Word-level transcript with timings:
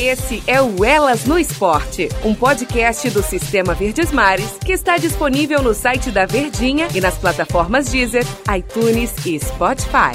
Esse 0.00 0.40
é 0.46 0.62
o 0.62 0.84
Elas 0.84 1.24
no 1.24 1.36
Esporte, 1.36 2.08
um 2.24 2.32
podcast 2.32 3.10
do 3.10 3.20
Sistema 3.20 3.74
Verdes 3.74 4.12
Mares 4.12 4.56
que 4.64 4.70
está 4.70 4.96
disponível 4.96 5.60
no 5.60 5.74
site 5.74 6.12
da 6.12 6.24
Verdinha 6.24 6.86
e 6.94 7.00
nas 7.00 7.18
plataformas 7.18 7.88
Deezer, 7.88 8.24
iTunes 8.56 9.12
e 9.26 9.40
Spotify. 9.40 10.14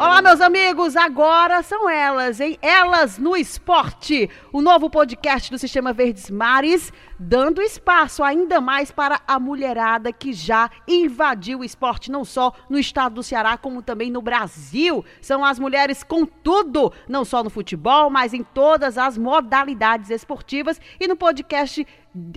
Olá, 0.00 0.22
meus 0.22 0.40
amigos, 0.40 0.94
agora 0.94 1.60
são 1.60 1.90
elas, 1.90 2.38
hein? 2.38 2.56
Elas 2.62 3.18
no 3.18 3.36
Esporte, 3.36 4.30
o 4.52 4.62
novo 4.62 4.88
podcast 4.88 5.50
do 5.50 5.58
Sistema 5.58 5.92
Verdes 5.92 6.30
Mares, 6.30 6.92
dando 7.18 7.60
espaço 7.60 8.22
ainda 8.22 8.60
mais 8.60 8.92
para 8.92 9.20
a 9.26 9.40
mulherada 9.40 10.12
que 10.12 10.32
já 10.32 10.70
invadiu 10.86 11.58
o 11.58 11.64
esporte, 11.64 12.12
não 12.12 12.24
só 12.24 12.52
no 12.70 12.78
estado 12.78 13.16
do 13.16 13.24
Ceará, 13.24 13.58
como 13.58 13.82
também 13.82 14.08
no 14.08 14.22
Brasil. 14.22 15.04
São 15.20 15.44
as 15.44 15.58
mulheres 15.58 16.04
com 16.04 16.24
tudo, 16.24 16.92
não 17.08 17.24
só 17.24 17.42
no 17.42 17.50
futebol, 17.50 18.08
mas 18.08 18.32
em 18.32 18.44
todas 18.44 18.96
as 18.96 19.18
modalidades 19.18 20.10
esportivas. 20.10 20.80
E 21.00 21.08
no 21.08 21.16
podcast 21.16 21.84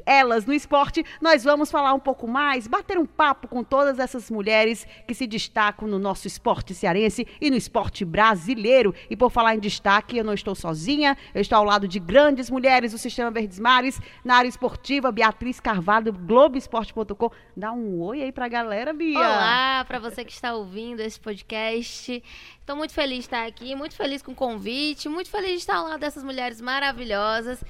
elas 0.05 0.45
no 0.45 0.53
esporte, 0.53 1.05
nós 1.21 1.43
vamos 1.43 1.71
falar 1.71 1.93
um 1.93 1.99
pouco 1.99 2.27
mais, 2.27 2.67
bater 2.67 2.97
um 2.97 3.05
papo 3.05 3.47
com 3.47 3.63
todas 3.63 3.99
essas 3.99 4.29
mulheres 4.29 4.87
que 5.07 5.13
se 5.13 5.27
destacam 5.27 5.87
no 5.87 5.99
nosso 5.99 6.27
esporte 6.27 6.73
cearense 6.73 7.27
e 7.39 7.49
no 7.49 7.55
esporte 7.55 8.03
brasileiro. 8.05 8.93
E 9.09 9.15
por 9.15 9.31
falar 9.31 9.55
em 9.55 9.59
destaque, 9.59 10.17
eu 10.17 10.23
não 10.23 10.33
estou 10.33 10.55
sozinha, 10.55 11.17
eu 11.33 11.41
estou 11.41 11.57
ao 11.57 11.63
lado 11.63 11.87
de 11.87 11.99
grandes 11.99 12.49
mulheres 12.49 12.91
do 12.91 12.97
Sistema 12.97 13.31
Verdes 13.31 13.59
Mares, 13.59 13.99
na 14.23 14.35
área 14.35 14.49
esportiva, 14.49 15.11
Beatriz 15.11 15.59
Carvalho, 15.59 16.13
Globoesporte.com. 16.13 17.31
Dá 17.55 17.71
um 17.71 18.01
oi 18.01 18.23
aí 18.23 18.31
pra 18.31 18.47
galera, 18.47 18.93
Bia. 18.93 19.19
Olá, 19.19 19.85
para 19.87 19.99
você 19.99 20.23
que 20.23 20.31
está 20.31 20.53
ouvindo 20.53 20.99
esse 20.99 21.19
podcast. 21.19 22.23
Estou 22.59 22.75
muito 22.75 22.93
feliz 22.93 23.19
de 23.19 23.25
estar 23.25 23.45
aqui, 23.45 23.75
muito 23.75 23.95
feliz 23.95 24.21
com 24.21 24.31
o 24.31 24.35
convite, 24.35 25.09
muito 25.09 25.29
feliz 25.29 25.51
de 25.51 25.57
estar 25.57 25.75
ao 25.75 25.87
lado 25.87 25.99
dessas 25.99 26.23
mulheres 26.23 26.61
maravilhosas. 26.61 27.61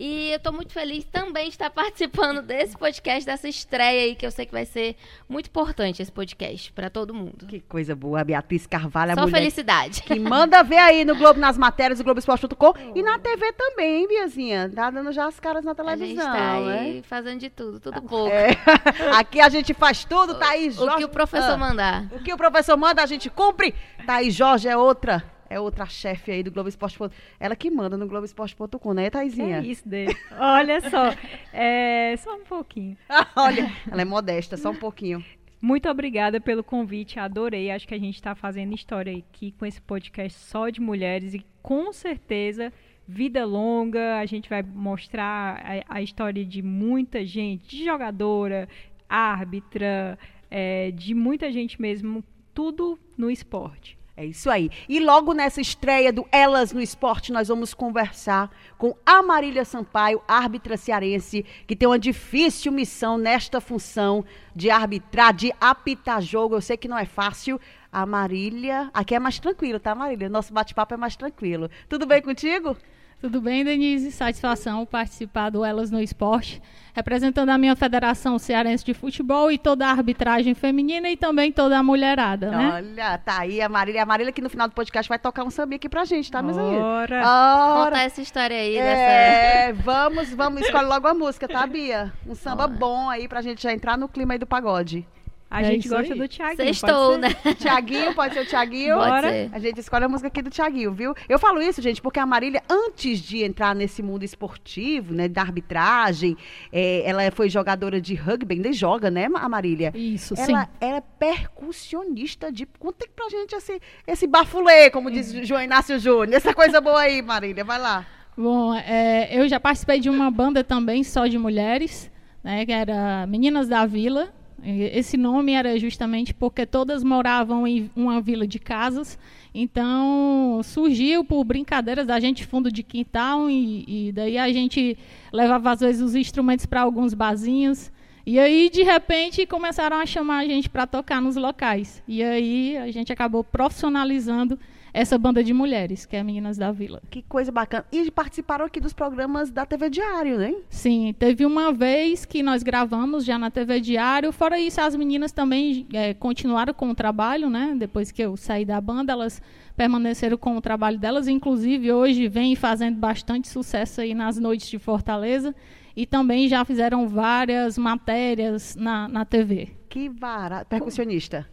E 0.00 0.30
eu 0.30 0.36
estou 0.36 0.52
muito 0.52 0.72
feliz 0.72 1.04
também 1.04 1.44
de 1.46 1.50
estar 1.50 1.68
participando 1.74 2.40
desse 2.40 2.76
podcast, 2.78 3.26
dessa 3.26 3.48
estreia 3.48 4.02
aí, 4.04 4.14
que 4.14 4.24
eu 4.24 4.30
sei 4.30 4.46
que 4.46 4.52
vai 4.52 4.64
ser 4.64 4.94
muito 5.28 5.46
importante 5.48 6.00
esse 6.00 6.12
podcast 6.12 6.70
para 6.72 6.88
todo 6.88 7.12
mundo. 7.12 7.46
Que 7.48 7.58
coisa 7.58 7.96
boa, 7.96 8.22
Beatriz 8.22 8.64
Carvalho, 8.64 9.10
a 9.12 9.14
Só 9.16 9.26
felicidade. 9.26 10.02
que 10.02 10.16
manda 10.20 10.62
ver 10.62 10.78
aí 10.78 11.04
no 11.04 11.16
Globo, 11.16 11.40
nas 11.40 11.58
matérias 11.58 11.98
do 11.98 12.04
Globoesporte.com 12.04 12.74
e 12.94 13.02
na 13.02 13.18
TV 13.18 13.52
também, 13.54 14.02
hein, 14.02 14.08
Biazinha? 14.08 14.70
Tá 14.72 14.88
dando 14.88 15.10
já 15.10 15.26
as 15.26 15.40
caras 15.40 15.64
na 15.64 15.72
A 15.72 15.74
gente 15.74 15.96
televisão, 15.98 16.32
tá 16.32 16.52
aí 16.52 16.94
né? 16.98 17.02
fazendo 17.02 17.40
de 17.40 17.50
tudo, 17.50 17.80
tudo 17.80 18.00
pouco. 18.02 18.30
É. 18.32 18.50
Aqui 19.18 19.40
a 19.40 19.48
gente 19.48 19.74
faz 19.74 20.04
tudo, 20.04 20.36
Thaís 20.36 20.76
O 20.78 20.84
Jorge. 20.84 20.98
que 20.98 21.04
o 21.06 21.08
professor 21.08 21.54
Ah. 21.54 21.56
mandar. 21.56 22.04
O 22.12 22.20
que 22.22 22.32
o 22.32 22.36
professor 22.36 22.76
manda, 22.76 23.02
a 23.02 23.06
gente 23.06 23.28
cumpre. 23.28 23.74
Thaís 24.06 24.32
Jorge 24.32 24.68
é 24.68 24.76
outra, 24.76 25.24
é 25.50 25.58
outra 25.58 25.86
chefe 25.86 26.30
aí 26.30 26.42
do 26.42 26.50
Globoesporte.com. 26.50 27.10
Ela 27.38 27.56
que 27.56 27.70
manda 27.70 27.96
no 27.96 28.06
Globoesporte.com, 28.06 28.94
né, 28.94 29.10
Thaisinha? 29.10 29.58
É 29.58 29.62
isso 29.62 29.88
dele. 29.88 30.16
Olha 30.38 30.80
só, 30.88 31.14
é, 31.52 32.14
só 32.18 32.36
um 32.36 32.44
pouquinho. 32.44 32.96
Olha, 33.36 33.70
ela 33.90 34.02
é 34.02 34.04
modesta, 34.04 34.56
só 34.56 34.70
um 34.70 34.76
pouquinho. 34.76 35.24
Muito 35.60 35.88
obrigada 35.88 36.40
pelo 36.40 36.62
convite, 36.62 37.18
adorei. 37.18 37.70
Acho 37.70 37.88
que 37.88 37.94
a 37.94 37.98
gente 37.98 38.14
está 38.14 38.34
fazendo 38.34 38.74
história 38.74 39.16
aqui 39.16 39.52
com 39.58 39.66
esse 39.66 39.80
podcast 39.80 40.38
só 40.38 40.68
de 40.68 40.80
mulheres 40.80 41.34
e 41.34 41.44
com 41.60 41.92
certeza 41.92 42.72
vida 43.06 43.44
longa. 43.44 44.20
A 44.20 44.26
gente 44.26 44.48
vai 44.48 44.62
mostrar 44.62 45.60
a, 45.64 45.96
a 45.96 46.02
história 46.02 46.44
de 46.44 46.62
muita 46.62 47.24
gente, 47.24 47.76
de 47.76 47.84
jogadora, 47.84 48.68
árbitra, 49.08 50.16
é, 50.48 50.92
de 50.92 51.12
muita 51.14 51.50
gente 51.50 51.80
mesmo, 51.80 52.22
tudo 52.54 52.98
no 53.16 53.30
esporte. 53.30 53.98
É 54.18 54.24
isso 54.24 54.50
aí. 54.50 54.68
E 54.88 54.98
logo 54.98 55.32
nessa 55.32 55.60
estreia 55.60 56.12
do 56.12 56.26
Elas 56.32 56.72
no 56.72 56.80
Esporte, 56.80 57.30
nós 57.30 57.46
vamos 57.46 57.72
conversar 57.72 58.50
com 58.76 58.96
a 59.06 59.22
Marília 59.22 59.64
Sampaio, 59.64 60.20
árbitra 60.26 60.76
cearense, 60.76 61.46
que 61.68 61.76
tem 61.76 61.86
uma 61.86 62.00
difícil 62.00 62.72
missão 62.72 63.16
nesta 63.16 63.60
função 63.60 64.24
de 64.56 64.70
arbitrar, 64.70 65.32
de 65.32 65.54
apitar 65.60 66.20
jogo. 66.20 66.56
Eu 66.56 66.60
sei 66.60 66.76
que 66.76 66.88
não 66.88 66.98
é 66.98 67.04
fácil. 67.04 67.60
A 67.92 68.04
Marília. 68.04 68.90
Aqui 68.92 69.14
é 69.14 69.20
mais 69.20 69.38
tranquilo, 69.38 69.78
tá, 69.78 69.94
Marília? 69.94 70.28
Nosso 70.28 70.52
bate-papo 70.52 70.94
é 70.94 70.96
mais 70.96 71.14
tranquilo. 71.14 71.70
Tudo 71.88 72.04
bem 72.04 72.20
contigo? 72.20 72.76
Tudo 73.20 73.40
bem, 73.40 73.64
Denise? 73.64 74.12
Satisfação 74.12 74.86
participar 74.86 75.50
do 75.50 75.64
Elas 75.64 75.90
no 75.90 76.00
Esporte, 76.00 76.62
representando 76.94 77.48
a 77.48 77.58
minha 77.58 77.74
Federação 77.74 78.38
Cearense 78.38 78.84
de 78.84 78.94
Futebol 78.94 79.50
e 79.50 79.58
toda 79.58 79.88
a 79.88 79.90
arbitragem 79.90 80.54
feminina 80.54 81.10
e 81.10 81.16
também 81.16 81.50
toda 81.50 81.76
a 81.76 81.82
mulherada, 81.82 82.52
né? 82.52 82.74
Olha, 82.74 83.18
tá 83.18 83.40
aí 83.40 83.60
a 83.60 83.68
Marília. 83.68 84.04
A 84.04 84.06
Marília 84.06 84.32
que 84.32 84.40
no 84.40 84.48
final 84.48 84.68
do 84.68 84.74
podcast 84.74 85.08
vai 85.08 85.18
tocar 85.18 85.42
um 85.42 85.50
samba 85.50 85.74
aqui 85.74 85.88
pra 85.88 86.04
gente, 86.04 86.30
tá, 86.30 86.40
meus 86.40 86.56
amigos? 86.56 86.80
Ora. 86.80 87.26
Ora. 87.26 87.84
Conta 87.86 88.02
essa 88.02 88.22
história 88.22 88.56
aí 88.56 88.74
dessa. 88.74 89.00
É, 89.00 89.72
vamos, 89.72 90.32
vamos, 90.32 90.60
escolhe 90.60 90.86
logo 90.86 91.08
a 91.08 91.14
música, 91.14 91.48
tá, 91.48 91.66
Bia? 91.66 92.12
Um 92.24 92.36
samba 92.36 92.68
bom 92.68 93.10
aí 93.10 93.26
pra 93.26 93.42
gente 93.42 93.60
já 93.60 93.72
entrar 93.72 93.98
no 93.98 94.08
clima 94.08 94.34
aí 94.34 94.38
do 94.38 94.46
pagode. 94.46 95.04
A 95.50 95.62
É 95.62 95.64
gente 95.64 95.88
gosta 95.88 96.12
aí. 96.12 96.18
do 96.18 96.28
Thiaguinho. 96.28 96.56
Sextou, 96.74 97.18
pode 97.18 97.32
ser? 97.32 97.44
né? 97.48 97.54
Tiaguinho, 97.56 98.14
pode 98.14 98.34
ser 98.34 98.40
o 98.40 98.46
Tiaguinho? 98.46 98.96
Pode 98.96 99.08
Bora. 99.10 99.30
ser. 99.30 99.48
A 99.50 99.58
gente 99.58 99.80
escolhe 99.80 100.04
a 100.04 100.08
música 100.08 100.28
aqui 100.28 100.42
do 100.42 100.50
Tiaguinho, 100.50 100.92
viu? 100.92 101.14
Eu 101.26 101.38
falo 101.38 101.62
isso, 101.62 101.80
gente, 101.80 102.02
porque 102.02 102.20
a 102.20 102.26
Marília, 102.26 102.62
antes 102.68 103.18
de 103.20 103.42
entrar 103.42 103.74
nesse 103.74 104.02
mundo 104.02 104.24
esportivo, 104.24 105.14
né, 105.14 105.26
da 105.26 105.40
arbitragem, 105.40 106.36
é, 106.70 107.02
ela 107.08 107.22
foi 107.30 107.48
jogadora 107.48 107.98
de 107.98 108.14
rugby, 108.14 108.56
ainda 108.56 108.72
joga, 108.74 109.10
né, 109.10 109.26
a 109.34 109.48
Marília? 109.48 109.90
Isso, 109.94 110.36
sim. 110.36 110.52
Ela, 110.52 110.68
ela 110.80 110.96
é 110.98 111.02
percussionista 111.18 112.52
de. 112.52 112.66
Conta 112.78 113.06
pra 113.14 113.28
gente 113.30 113.54
esse, 113.54 113.80
esse 114.06 114.26
bafulê, 114.26 114.90
como 114.90 115.10
diz 115.10 115.32
o 115.32 115.44
João 115.44 115.62
Inácio 115.62 115.98
Júnior. 115.98 116.34
Essa 116.34 116.52
coisa 116.54 116.80
boa 116.80 117.00
aí, 117.00 117.22
Marília, 117.22 117.64
vai 117.64 117.78
lá. 117.78 118.06
Bom, 118.36 118.74
é, 118.74 119.28
eu 119.32 119.48
já 119.48 119.58
participei 119.58 119.98
de 119.98 120.08
uma 120.08 120.30
banda 120.30 120.62
também 120.62 121.02
só 121.02 121.26
de 121.26 121.38
mulheres, 121.38 122.10
né, 122.44 122.64
que 122.64 122.72
era 122.72 123.26
Meninas 123.26 123.66
da 123.66 123.84
Vila. 123.84 124.32
Esse 124.62 125.16
nome 125.16 125.52
era 125.52 125.78
justamente 125.78 126.34
porque 126.34 126.66
todas 126.66 127.04
moravam 127.04 127.66
em 127.66 127.90
uma 127.94 128.20
vila 128.20 128.46
de 128.46 128.58
casas. 128.58 129.18
Então 129.54 130.60
surgiu 130.64 131.24
por 131.24 131.44
brincadeiras 131.44 132.06
da 132.06 132.18
gente 132.18 132.44
fundo 132.44 132.70
de 132.70 132.82
quintal 132.82 133.48
e, 133.48 134.08
e 134.08 134.12
daí 134.12 134.36
a 134.36 134.52
gente 134.52 134.98
levava 135.32 135.70
às 135.70 135.80
vezes 135.80 136.02
os 136.02 136.14
instrumentos 136.14 136.66
para 136.66 136.80
alguns 136.80 137.14
barzinhos. 137.14 137.90
E 138.26 138.38
aí 138.38 138.68
de 138.68 138.82
repente 138.82 139.46
começaram 139.46 139.96
a 139.96 140.04
chamar 140.04 140.38
a 140.38 140.46
gente 140.46 140.68
para 140.68 140.86
tocar 140.86 141.22
nos 141.22 141.36
locais. 141.36 142.02
E 142.06 142.22
aí 142.22 142.76
a 142.76 142.90
gente 142.90 143.12
acabou 143.12 143.44
profissionalizando 143.44 144.58
essa 144.92 145.18
banda 145.18 145.42
de 145.42 145.52
mulheres, 145.52 146.06
que 146.06 146.16
é 146.16 146.22
Meninas 146.22 146.56
da 146.56 146.72
Vila. 146.72 147.02
Que 147.10 147.22
coisa 147.22 147.52
bacana. 147.52 147.84
E 147.92 148.10
participaram 148.10 148.64
aqui 148.64 148.80
dos 148.80 148.92
programas 148.92 149.50
da 149.50 149.64
TV 149.66 149.90
Diário, 149.90 150.38
né? 150.38 150.54
Sim, 150.68 151.14
teve 151.18 151.44
uma 151.44 151.72
vez 151.72 152.24
que 152.24 152.42
nós 152.42 152.62
gravamos 152.62 153.24
já 153.24 153.38
na 153.38 153.50
TV 153.50 153.80
Diário. 153.80 154.32
Fora 154.32 154.58
isso, 154.58 154.80
as 154.80 154.96
meninas 154.96 155.32
também 155.32 155.86
eh, 155.92 156.14
continuaram 156.14 156.74
com 156.74 156.90
o 156.90 156.94
trabalho, 156.94 157.48
né? 157.50 157.74
Depois 157.76 158.10
que 158.10 158.22
eu 158.22 158.36
saí 158.36 158.64
da 158.64 158.80
banda, 158.80 159.12
elas 159.12 159.42
permaneceram 159.76 160.36
com 160.36 160.56
o 160.56 160.60
trabalho 160.60 160.98
delas. 160.98 161.28
Inclusive, 161.28 161.92
hoje 161.92 162.28
vem 162.28 162.56
fazendo 162.56 162.96
bastante 162.96 163.48
sucesso 163.48 164.00
aí 164.00 164.14
nas 164.14 164.38
noites 164.38 164.68
de 164.68 164.78
Fortaleza. 164.78 165.54
E 165.96 166.06
também 166.06 166.48
já 166.48 166.64
fizeram 166.64 167.08
várias 167.08 167.76
matérias 167.76 168.76
na, 168.76 169.08
na 169.08 169.24
TV. 169.24 169.70
Que 169.88 170.08
barato. 170.08 170.68
Percussionista. 170.68 171.46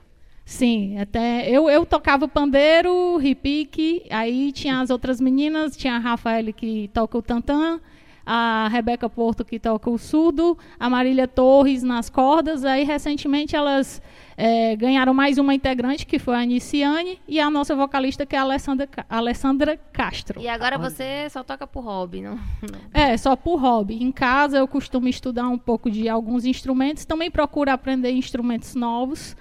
Sim, 0.45 0.99
até 0.99 1.49
eu, 1.49 1.67
eu 1.69 1.85
tocava 1.87 2.27
pandeiro, 2.27 3.17
repique, 3.17 4.03
aí 4.11 4.51
tinha 4.51 4.79
as 4.79 4.91
outras 4.91 5.19
meninas, 5.19 5.75
tinha 5.75 5.95
a 5.95 5.99
Rafael 5.99 6.53
que 6.53 6.87
toca 6.93 7.17
o 7.17 7.21
tantã, 7.21 7.79
a 8.23 8.67
Rebeca 8.71 9.09
Porto 9.09 9.43
que 9.43 9.59
toca 9.59 9.89
o 9.89 9.97
surdo, 9.97 10.55
a 10.79 10.87
Marília 10.87 11.27
Torres 11.27 11.81
nas 11.81 12.11
cordas, 12.11 12.63
aí 12.63 12.83
recentemente 12.83 13.55
elas 13.55 13.99
eh, 14.37 14.75
ganharam 14.75 15.15
mais 15.15 15.39
uma 15.39 15.53
integrante, 15.53 16.05
que 16.05 16.19
foi 16.19 16.35
a 16.35 16.39
Aniciane, 16.39 17.19
e 17.27 17.39
a 17.39 17.49
nossa 17.49 17.75
vocalista, 17.75 18.23
que 18.23 18.35
é 18.35 18.39
a 18.39 18.43
Alessandra, 18.43 18.85
Ca- 18.85 19.05
Alessandra 19.09 19.79
Castro. 19.91 20.39
E 20.41 20.47
agora 20.47 20.77
você 20.77 21.27
só 21.29 21.43
toca 21.43 21.65
por 21.65 21.83
hobby, 21.83 22.21
não? 22.21 22.35
não. 22.35 22.79
É, 22.93 23.17
só 23.17 23.35
por 23.35 23.57
hobby. 23.57 24.01
Em 24.03 24.11
casa 24.11 24.57
eu 24.57 24.67
costumo 24.67 25.07
estudar 25.07 25.47
um 25.47 25.57
pouco 25.57 25.89
de 25.89 26.07
alguns 26.07 26.45
instrumentos, 26.45 27.03
também 27.03 27.31
procuro 27.31 27.71
aprender 27.71 28.11
instrumentos 28.11 28.75
novos. 28.75 29.35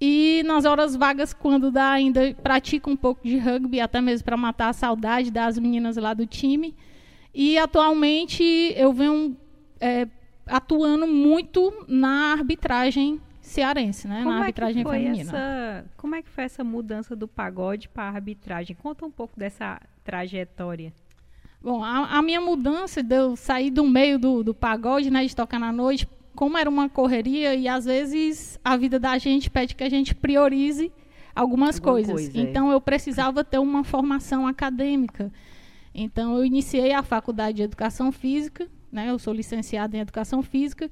E 0.00 0.42
nas 0.44 0.64
horas 0.64 0.96
vagas, 0.96 1.32
quando 1.32 1.70
dá, 1.70 1.90
ainda 1.90 2.34
pratico 2.34 2.90
um 2.90 2.96
pouco 2.96 3.26
de 3.26 3.38
rugby, 3.38 3.80
até 3.80 4.00
mesmo 4.00 4.24
para 4.24 4.36
matar 4.36 4.68
a 4.68 4.72
saudade 4.72 5.30
das 5.30 5.58
meninas 5.58 5.96
lá 5.96 6.12
do 6.12 6.26
time. 6.26 6.74
E 7.32 7.56
atualmente 7.58 8.42
eu 8.76 8.92
venho 8.92 9.36
é, 9.80 10.06
atuando 10.46 11.06
muito 11.06 11.72
na 11.88 12.32
arbitragem 12.32 13.20
cearense, 13.40 14.08
né? 14.08 14.18
na 14.18 14.24
Como 14.24 14.34
é, 14.34 14.36
que 14.36 14.42
arbitragem 14.42 14.82
foi 14.82 14.98
feminina. 14.98 15.22
essa, 15.22 15.84
como 15.96 16.14
é 16.14 16.22
que 16.22 16.30
foi 16.30 16.44
essa 16.44 16.64
mudança 16.64 17.14
do 17.14 17.28
pagode 17.28 17.88
para 17.88 18.04
a 18.04 18.08
arbitragem? 18.08 18.76
Conta 18.76 19.04
um 19.04 19.10
pouco 19.10 19.38
dessa 19.38 19.80
trajetória. 20.02 20.92
Bom, 21.62 21.82
a, 21.82 22.18
a 22.18 22.22
minha 22.22 22.40
mudança 22.40 23.02
de 23.02 23.16
eu 23.16 23.36
sair 23.36 23.70
do 23.70 23.84
meio 23.84 24.18
do, 24.18 24.42
do 24.42 24.54
pagode, 24.54 25.10
né, 25.10 25.24
de 25.24 25.34
tocar 25.34 25.58
na 25.58 25.72
noite, 25.72 26.06
como 26.34 26.58
era 26.58 26.68
uma 26.68 26.88
correria 26.88 27.54
e 27.54 27.68
às 27.68 27.84
vezes 27.84 28.58
a 28.64 28.76
vida 28.76 28.98
da 28.98 29.16
gente 29.18 29.50
pede 29.50 29.74
que 29.74 29.84
a 29.84 29.88
gente 29.88 30.14
priorize 30.14 30.92
algumas 31.34 31.76
Alguma 31.76 31.92
coisas. 31.92 32.12
coisa, 32.12 32.38
é. 32.38 32.42
então 32.42 32.70
eu 32.70 32.80
precisava 32.80 33.42
ter 33.42 33.58
uma 33.58 33.84
formação 33.84 34.46
acadêmica. 34.46 35.32
Então, 35.94 36.36
eu 36.36 36.44
iniciei 36.44 36.92
a 36.92 37.02
faculdade 37.04 37.58
de 37.58 37.62
Educação 37.62 38.10
Física, 38.10 38.66
né? 38.90 39.10
eu 39.10 39.18
sou 39.18 39.32
licenciada 39.32 39.96
em 39.96 40.00
Educação 40.00 40.42
Física, 40.42 40.90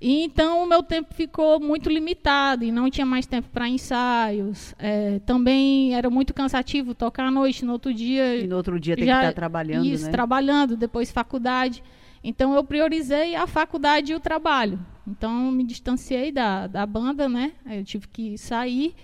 e 0.00 0.22
então 0.22 0.62
o 0.62 0.66
meu 0.66 0.82
tempo 0.82 1.14
ficou 1.14 1.58
muito 1.58 1.88
limitado 1.88 2.64
e 2.64 2.70
não 2.70 2.88
tinha 2.90 3.06
mais 3.06 3.26
tempo 3.26 3.48
para 3.50 3.68
ensaios. 3.68 4.74
É, 4.78 5.18
também 5.20 5.94
era 5.94 6.10
muito 6.10 6.34
cansativo 6.34 6.94
tocar 6.94 7.26
à 7.26 7.30
noite, 7.30 7.64
no 7.64 7.72
outro 7.72 7.92
dia. 7.92 8.36
E 8.36 8.46
no 8.46 8.56
outro 8.56 8.78
dia 8.78 8.94
tem 8.94 9.06
já, 9.06 9.14
que 9.14 9.24
estar 9.24 9.32
trabalhando. 9.32 9.86
Isso, 9.86 10.04
né? 10.04 10.10
trabalhando, 10.10 10.76
depois 10.76 11.10
faculdade. 11.10 11.82
Então 12.28 12.56
eu 12.56 12.64
priorizei 12.64 13.36
a 13.36 13.46
faculdade 13.46 14.10
e 14.10 14.14
o 14.16 14.18
trabalho. 14.18 14.84
Então 15.06 15.52
me 15.52 15.62
distanciei 15.62 16.32
da, 16.32 16.66
da 16.66 16.84
banda, 16.84 17.28
né? 17.28 17.52
Eu 17.64 17.84
tive 17.84 18.08
que 18.08 18.36
sair. 18.36 18.96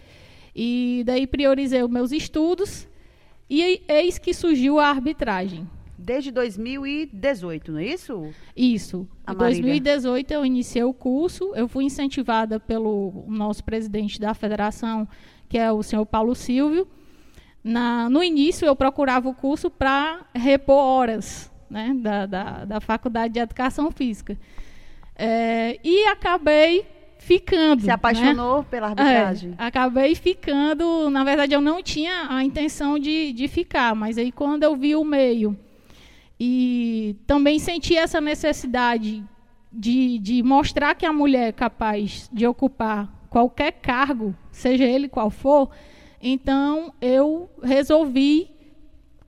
E 0.55 1.05
daí 1.07 1.25
priorizei 1.25 1.85
os 1.85 1.89
meus 1.89 2.11
estudos. 2.11 2.89
E 3.49 3.81
eis 3.87 4.19
que 4.19 4.35
surgiu 4.35 4.81
a 4.81 4.89
arbitragem 4.89 5.71
desde 5.97 6.33
2018, 6.33 7.71
não 7.71 7.79
é 7.79 7.87
isso? 7.87 8.35
Isso. 8.57 9.07
Em 9.31 9.37
2018 9.37 10.33
eu 10.33 10.45
iniciei 10.45 10.83
o 10.83 10.93
curso, 10.93 11.53
eu 11.55 11.69
fui 11.69 11.85
incentivada 11.85 12.59
pelo 12.59 13.25
nosso 13.29 13.63
presidente 13.63 14.21
da 14.21 14.35
federação, 14.35 15.07
que 15.49 15.57
é 15.57 15.71
o 15.71 15.81
senhor 15.81 16.05
Paulo 16.07 16.35
Silvio. 16.35 16.89
Na, 17.63 18.11
no 18.11 18.21
início 18.21 18.67
eu 18.67 18.75
procurava 18.75 19.29
o 19.29 19.35
curso 19.35 19.71
para 19.71 20.27
repor 20.35 20.75
horas 20.75 21.52
né, 21.73 21.95
da, 21.97 22.27
da, 22.27 22.65
da, 22.67 22.81
Faculdade 22.81 23.33
de 23.33 23.41
Educação 23.41 23.91
Física. 23.91 24.39
É, 25.17 25.81
e 25.83 26.05
acabei 26.05 26.85
ficando. 27.19 27.83
Se 27.83 27.91
apaixonou 27.91 28.59
né? 28.59 28.67
pela 28.71 28.89
arbitragem? 28.89 29.55
É, 29.59 29.65
acabei 29.65 30.15
ficando. 30.15 31.09
Na 31.09 31.25
verdade, 31.25 31.55
eu 31.55 31.63
não 31.63 31.83
tinha 31.83 32.27
a 32.29 32.45
intenção 32.45 32.99
de, 32.99 33.33
de 33.33 33.49
ficar, 33.49 33.95
mas 33.95 34.19
aí 34.19 34.31
quando 34.31 34.65
eu 34.65 34.77
vi 34.77 34.95
o 34.95 35.03
meio 35.03 35.59
e 36.39 37.17
também 37.27 37.59
senti 37.59 37.97
essa 37.97 38.21
necessidade 38.21 39.25
de, 39.73 40.19
de 40.19 40.43
mostrar 40.43 40.95
que 40.95 41.07
a 41.07 41.13
mulher 41.13 41.49
é 41.49 41.53
capaz 41.53 42.29
de 42.31 42.47
ocupar 42.47 43.11
qualquer 43.31 43.73
cargo, 43.73 44.35
seja 44.51 44.85
ele 44.85 45.09
qual 45.09 45.31
for. 45.31 45.71
Então, 46.21 46.93
eu 47.01 47.49
resolvi 47.63 48.51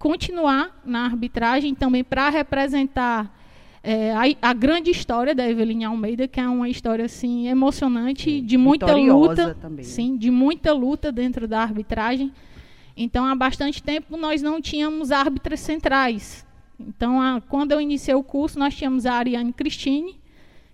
continuar 0.05 0.83
na 0.85 1.07
arbitragem 1.07 1.75
também 1.75 2.05
para 2.05 2.29
representar 2.29 3.35
é, 3.83 4.13
a, 4.13 4.51
a, 4.51 4.53
grande 4.53 4.91
história 4.91 5.35
da 5.35 5.49
Eveline 5.49 5.87
Almeida, 5.87 6.29
que 6.29 6.39
é 6.39 6.47
uma 6.47 6.69
história 6.69 7.07
assim 7.07 7.49
emocionante, 7.49 8.43
de 8.43 8.59
muita 8.59 8.95
luta, 8.95 9.55
também, 9.55 9.83
né? 9.83 9.91
sim, 9.91 10.15
de 10.19 10.31
muita 10.31 10.75
luta 10.75 11.11
dentro 11.11 11.49
da 11.49 11.63
arbitragem. 11.63 12.31
Então, 12.95 13.25
há 13.25 13.35
bastante 13.35 13.83
tempo 13.83 14.19
nós 14.19 14.43
não 14.43 14.61
tínhamos 14.61 15.11
árbitras 15.11 15.61
centrais. 15.61 16.47
Então, 16.79 17.19
a, 17.19 17.41
quando 17.41 17.73
eu 17.73 17.81
iniciei 17.81 18.15
o 18.15 18.23
curso, 18.23 18.59
nós 18.59 18.75
tínhamos 18.75 19.07
a 19.07 19.15
Ariane 19.15 19.55
Cristine, 19.55 20.21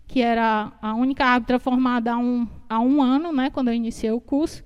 que 0.08 0.20
era 0.20 0.72
a 0.82 0.92
única 0.92 1.24
árbitra 1.24 1.60
formada 1.60 2.14
há 2.14 2.18
um, 2.18 2.48
há 2.68 2.80
um 2.80 3.00
ano, 3.00 3.32
né, 3.32 3.48
quando 3.48 3.68
eu 3.68 3.74
iniciei 3.74 4.10
o 4.10 4.20
curso. 4.20 4.64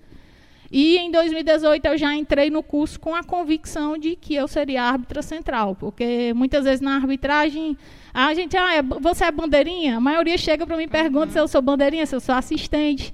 E 0.70 0.96
em 0.96 1.10
2018 1.10 1.84
eu 1.86 1.98
já 1.98 2.14
entrei 2.14 2.50
no 2.50 2.62
curso 2.62 2.98
com 2.98 3.14
a 3.14 3.22
convicção 3.22 3.96
de 3.96 4.16
que 4.16 4.34
eu 4.34 4.48
seria 4.48 4.82
árbitra 4.82 5.22
central, 5.22 5.76
porque 5.76 6.32
muitas 6.34 6.64
vezes 6.64 6.80
na 6.80 6.96
arbitragem 6.96 7.76
a 8.12 8.32
gente, 8.34 8.56
ah, 8.56 8.74
é, 8.74 8.82
você 8.82 9.24
é 9.24 9.30
bandeirinha? 9.30 9.96
A 9.96 10.00
maioria 10.00 10.38
chega 10.38 10.66
para 10.66 10.76
mim 10.76 10.84
e 10.84 10.88
pergunta 10.88 11.26
uhum. 11.26 11.32
se 11.32 11.38
eu 11.40 11.48
sou 11.48 11.60
bandeirinha, 11.60 12.06
se 12.06 12.14
eu 12.14 12.20
sou 12.20 12.34
assistente. 12.34 13.12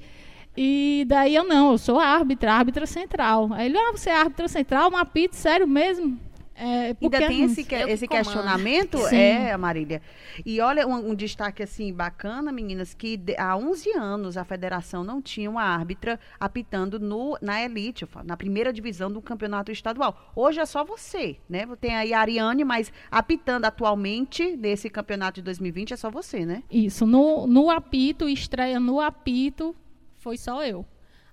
E 0.57 1.05
daí 1.09 1.35
eu 1.35 1.45
não, 1.45 1.73
eu 1.73 1.79
sou 1.79 1.99
árbitra, 1.99 2.53
árbitra 2.53 2.87
central. 2.87 3.51
Aí 3.53 3.67
ele, 3.67 3.79
ah, 3.79 3.93
você 3.93 4.11
é 4.11 4.15
árbitra 4.15 4.49
central, 4.49 4.91
uma 4.91 5.07
pizza, 5.07 5.41
sério 5.41 5.67
mesmo? 5.67 6.19
É, 6.63 6.95
Ainda 7.01 7.19
tem 7.19 7.43
esse, 7.45 7.65
que, 7.65 7.75
esse 7.75 8.07
questionamento, 8.07 8.99
Sim. 9.09 9.17
é, 9.17 9.57
Marília. 9.57 10.03
E 10.45 10.61
olha 10.61 10.87
um, 10.87 11.11
um, 11.11 11.15
destaque 11.15 11.63
assim 11.63 11.91
bacana, 11.91 12.53
meninas, 12.53 12.93
que 12.93 13.17
de, 13.17 13.35
há 13.39 13.57
11 13.57 13.97
anos 13.97 14.37
a 14.37 14.45
federação 14.45 15.03
não 15.03 15.23
tinha 15.23 15.49
uma 15.49 15.63
árbitra 15.63 16.21
apitando 16.39 17.01
no, 17.01 17.39
na 17.41 17.63
elite, 17.63 18.07
na 18.25 18.37
primeira 18.37 18.75
divisão 18.75 19.11
do 19.11 19.23
campeonato 19.23 19.73
estadual. 19.73 20.33
Hoje 20.37 20.61
é 20.61 20.67
só 20.67 20.85
você, 20.85 21.39
né? 21.49 21.67
Tem 21.81 21.97
aí 21.97 22.13
a 22.13 22.21
Ariane, 22.21 22.63
mas 22.63 22.93
apitando 23.11 23.65
atualmente 23.65 24.55
nesse 24.55 24.91
campeonato 24.91 25.37
de 25.37 25.43
2020 25.43 25.95
é 25.95 25.97
só 25.97 26.11
você, 26.11 26.45
né? 26.45 26.63
Isso, 26.71 27.07
no, 27.07 27.47
no 27.47 27.71
apito, 27.71 28.29
estreia 28.29 28.79
no 28.79 29.01
apito, 29.01 29.75
foi 30.19 30.37
só 30.37 30.63
eu. 30.63 30.85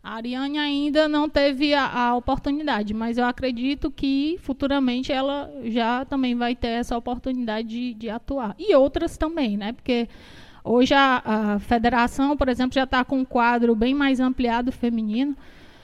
A 0.08 0.16
Ariane 0.16 0.58
ainda 0.58 1.10
não 1.10 1.28
teve 1.28 1.74
a, 1.74 1.86
a, 1.86 2.16
oportunidade, 2.16 2.94
mas 2.94 3.18
eu 3.18 3.26
acredito 3.26 3.92
que 3.92 4.38
futuramente 4.40 5.12
ela 5.12 5.52
já 5.66 6.06
também 6.06 6.34
vai 6.34 6.56
ter 6.56 6.70
essa 6.70 6.98
oportunidade 6.98 7.68
de, 7.68 7.94
de 7.94 8.10
atuar. 8.10 8.56
E 8.58 8.74
outras 8.74 9.18
também, 9.18 9.58
né? 9.58 9.74
Porque 9.74 10.08
hoje 10.64 10.94
a, 10.94 11.22
a 11.26 11.60
federação, 11.60 12.38
por 12.38 12.48
exemplo, 12.48 12.74
já 12.74 12.86
está 12.86 13.04
com 13.04 13.20
um 13.20 13.26
quadro 13.26 13.76
bem 13.76 13.94
mais 13.94 14.22
ampliado 14.22 14.72
feminino. 14.72 15.36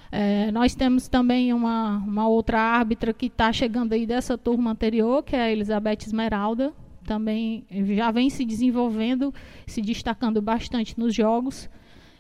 É, 0.10 0.50
nós 0.54 0.74
temos 0.74 1.10
também 1.10 1.52
uma, 1.52 1.98
uma 1.98 2.25
outra 2.25 2.62
árbitra 2.62 3.12
que 3.12 3.25
está 3.25 3.52
chegando 3.52 3.92
aí 3.92 4.06
dessa 4.06 4.38
turma 4.38 4.72
anterior, 4.72 5.22
que 5.22 5.36
é 5.36 5.42
a 5.42 5.52
Elizabeth 5.52 6.04
Esmeralda. 6.08 6.72
Também 7.06 7.66
já 7.94 8.10
vem 8.10 8.30
se 8.30 8.46
desenvolvendo, 8.46 9.34
se 9.68 9.81
destacando 9.81 10.42
bastante 10.42 10.98
nos 10.98 11.14
jogos. 11.14 11.70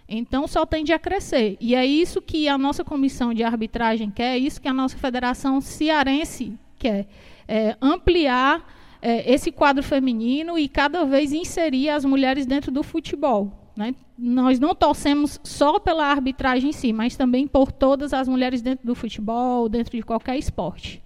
Então 0.07 0.47
só 0.47 0.65
tende 0.65 0.91
a 0.91 0.99
crescer. 0.99 1.57
E 1.59 1.75
é 1.75 1.85
isso 1.85 2.21
que 2.21 2.47
a 2.47 2.57
nossa 2.57 2.83
comissão 2.83 3.33
de 3.33 3.43
arbitragem 3.43 4.11
quer, 4.11 4.35
é 4.35 4.37
isso 4.37 4.61
que 4.61 4.67
a 4.67 4.73
nossa 4.73 4.97
federação 4.97 5.61
cearense 5.61 6.57
quer. 6.77 7.07
É 7.47 7.77
ampliar 7.81 8.65
é, 9.01 9.31
esse 9.31 9.51
quadro 9.51 9.83
feminino 9.83 10.57
e 10.57 10.67
cada 10.67 11.03
vez 11.03 11.33
inserir 11.33 11.89
as 11.89 12.05
mulheres 12.05 12.45
dentro 12.45 12.71
do 12.71 12.83
futebol. 12.83 13.51
Né? 13.75 13.95
Nós 14.17 14.59
não 14.59 14.75
torcemos 14.75 15.39
só 15.43 15.79
pela 15.79 16.05
arbitragem 16.05 16.69
em 16.69 16.73
si, 16.73 16.93
mas 16.93 17.15
também 17.15 17.47
por 17.47 17.71
todas 17.71 18.13
as 18.13 18.27
mulheres 18.27 18.61
dentro 18.61 18.85
do 18.85 18.93
futebol, 18.93 19.67
dentro 19.67 19.97
de 19.97 20.03
qualquer 20.03 20.37
esporte. 20.37 21.01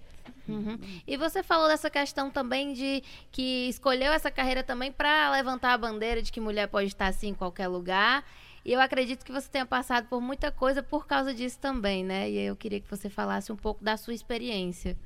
Uhum. 0.46 0.78
E 1.06 1.16
você 1.16 1.42
falou 1.42 1.68
dessa 1.68 1.90
questão 1.90 2.30
também 2.30 2.72
de 2.72 3.02
que 3.30 3.68
escolheu 3.68 4.12
essa 4.12 4.30
carreira 4.30 4.62
também 4.62 4.90
para 4.90 5.30
levantar 5.32 5.74
a 5.74 5.78
bandeira 5.78 6.22
de 6.22 6.32
que 6.32 6.40
mulher 6.40 6.68
pode 6.68 6.88
estar 6.88 7.08
assim 7.08 7.28
em 7.28 7.34
qualquer 7.34 7.68
lugar. 7.68 8.24
E 8.64 8.72
eu 8.72 8.80
acredito 8.80 9.24
que 9.24 9.32
você 9.32 9.48
tenha 9.48 9.66
passado 9.66 10.06
por 10.08 10.20
muita 10.20 10.50
coisa 10.50 10.82
por 10.82 11.06
causa 11.06 11.32
disso 11.32 11.58
também, 11.58 12.04
né? 12.04 12.30
E 12.30 12.38
eu 12.38 12.56
queria 12.56 12.80
que 12.80 12.90
você 12.90 13.08
falasse 13.08 13.52
um 13.52 13.56
pouco 13.56 13.82
da 13.82 13.96
sua 13.96 14.14
experiência. 14.14 14.96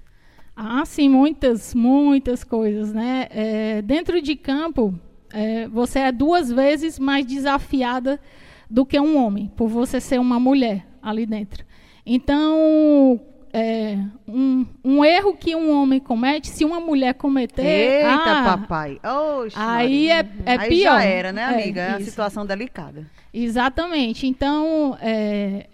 Ah, 0.55 0.85
sim, 0.85 1.09
muitas, 1.09 1.75
muitas 1.75 2.45
coisas, 2.45 2.93
né? 2.93 3.27
É, 3.31 3.83
dentro 3.83 4.21
de 4.21 4.37
campo, 4.37 4.95
é, 5.33 5.67
você 5.69 6.01
é 6.01 6.13
duas 6.13 6.51
vezes 6.51 6.99
mais 6.99 7.25
desafiada 7.25 8.21
do 8.69 8.85
que 8.85 8.99
um 8.99 9.17
homem, 9.17 9.51
por 9.57 9.69
você 9.69 10.01
ser 10.01 10.19
uma 10.21 10.39
mulher 10.39 10.87
ali 11.03 11.27
dentro. 11.27 11.65
Então, 12.05 13.21
é, 13.53 13.99
um, 14.27 14.65
um, 14.83 15.05
erro 15.05 15.35
que 15.35 15.55
um 15.55 15.71
homem 15.71 16.01
comete, 16.01 16.49
se 16.49 16.65
uma 16.65 16.81
mulher 16.81 17.15
cometer. 17.15 17.63
Eita, 17.63 18.15
ah, 18.15 18.57
papai. 18.57 18.99
Oxe, 19.05 19.57
aí 19.59 20.09
é, 20.09 20.27
é 20.47 20.57
aí 20.57 20.69
pior. 20.69 20.99
já 20.99 21.05
era, 21.05 21.33
né, 21.33 21.45
amiga? 21.45 21.81
É, 21.81 21.89
é 21.89 21.91
uma 21.91 22.01
situação 22.01 22.47
delicada. 22.47 23.07
Exatamente. 23.33 24.27
Então, 24.27 24.97
é, 25.01 25.67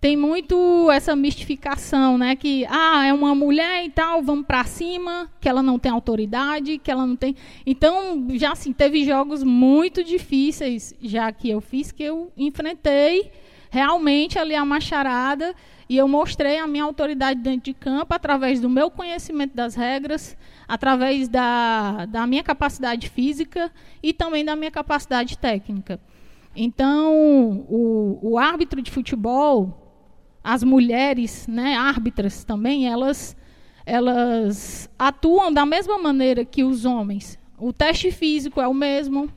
tem 0.00 0.18
muito 0.18 0.90
essa 0.90 1.16
mistificação, 1.16 2.18
né? 2.18 2.36
Que, 2.36 2.66
ah, 2.68 3.06
é 3.06 3.12
uma 3.14 3.34
mulher 3.34 3.86
e 3.86 3.90
tal, 3.90 4.22
vamos 4.22 4.44
para 4.44 4.62
cima, 4.64 5.30
que 5.40 5.48
ela 5.48 5.62
não 5.62 5.78
tem 5.78 5.90
autoridade, 5.90 6.76
que 6.76 6.90
ela 6.90 7.06
não 7.06 7.16
tem. 7.16 7.34
Então, 7.64 8.26
já 8.34 8.52
assim, 8.52 8.70
teve 8.70 9.02
jogos 9.02 9.42
muito 9.42 10.04
difíceis, 10.04 10.94
já 11.00 11.32
que 11.32 11.48
eu 11.48 11.62
fiz, 11.62 11.90
que 11.90 12.02
eu 12.02 12.30
enfrentei 12.36 13.32
realmente 13.70 14.38
ali 14.38 14.54
a 14.54 14.64
macharada 14.64 15.54
e 15.88 15.96
eu 15.96 16.08
mostrei 16.08 16.58
a 16.58 16.66
minha 16.66 16.84
autoridade 16.84 17.40
dentro 17.40 17.64
de 17.64 17.74
campo 17.74 18.14
através 18.14 18.60
do 18.60 18.68
meu 18.68 18.90
conhecimento 18.90 19.54
das 19.54 19.74
regras, 19.74 20.36
através 20.66 21.28
da, 21.28 22.06
da 22.06 22.26
minha 22.26 22.42
capacidade 22.42 23.08
física 23.08 23.70
e 24.02 24.12
também 24.12 24.44
da 24.44 24.56
minha 24.56 24.70
capacidade 24.70 25.36
técnica. 25.36 26.00
Então, 26.56 27.64
o, 27.68 28.18
o 28.22 28.38
árbitro 28.38 28.80
de 28.80 28.90
futebol, 28.90 30.38
as 30.42 30.62
mulheres, 30.62 31.46
né, 31.46 31.76
árbitras 31.76 32.44
também, 32.44 32.86
elas, 32.86 33.36
elas 33.84 34.88
atuam 34.98 35.52
da 35.52 35.66
mesma 35.66 35.98
maneira 35.98 36.44
que 36.44 36.62
os 36.62 36.84
homens. 36.84 37.38
O 37.58 37.72
teste 37.72 38.10
físico 38.10 38.60
é 38.60 38.68
o 38.68 38.74
mesmo, 38.74 39.30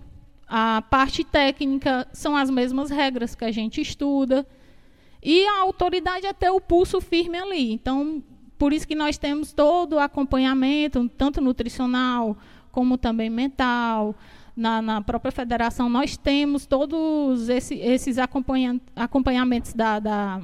a 0.47 0.81
parte 0.81 1.23
técnica 1.23 2.07
são 2.13 2.35
as 2.35 2.49
mesmas 2.49 2.89
regras 2.89 3.35
que 3.35 3.43
a 3.43 3.51
gente 3.51 3.81
estuda. 3.81 4.47
E 5.21 5.45
a 5.45 5.61
autoridade 5.61 6.25
é 6.25 6.33
ter 6.33 6.49
o 6.49 6.61
pulso 6.61 7.01
firme 7.01 7.37
ali. 7.37 7.71
Então, 7.71 8.21
por 8.57 8.73
isso 8.73 8.87
que 8.87 8.95
nós 8.95 9.17
temos 9.17 9.53
todo 9.53 9.93
o 9.93 9.99
acompanhamento, 9.99 11.09
tanto 11.17 11.41
nutricional 11.41 12.37
como 12.71 12.97
também 12.97 13.29
mental. 13.29 14.15
Na, 14.55 14.81
na 14.81 15.01
própria 15.01 15.31
federação, 15.31 15.87
nós 15.87 16.17
temos 16.17 16.65
todos 16.65 17.47
esse, 17.47 17.75
esses 17.75 18.17
acompanha, 18.17 18.81
acompanhamentos 18.95 19.73
da, 19.73 19.99
da, 19.99 20.41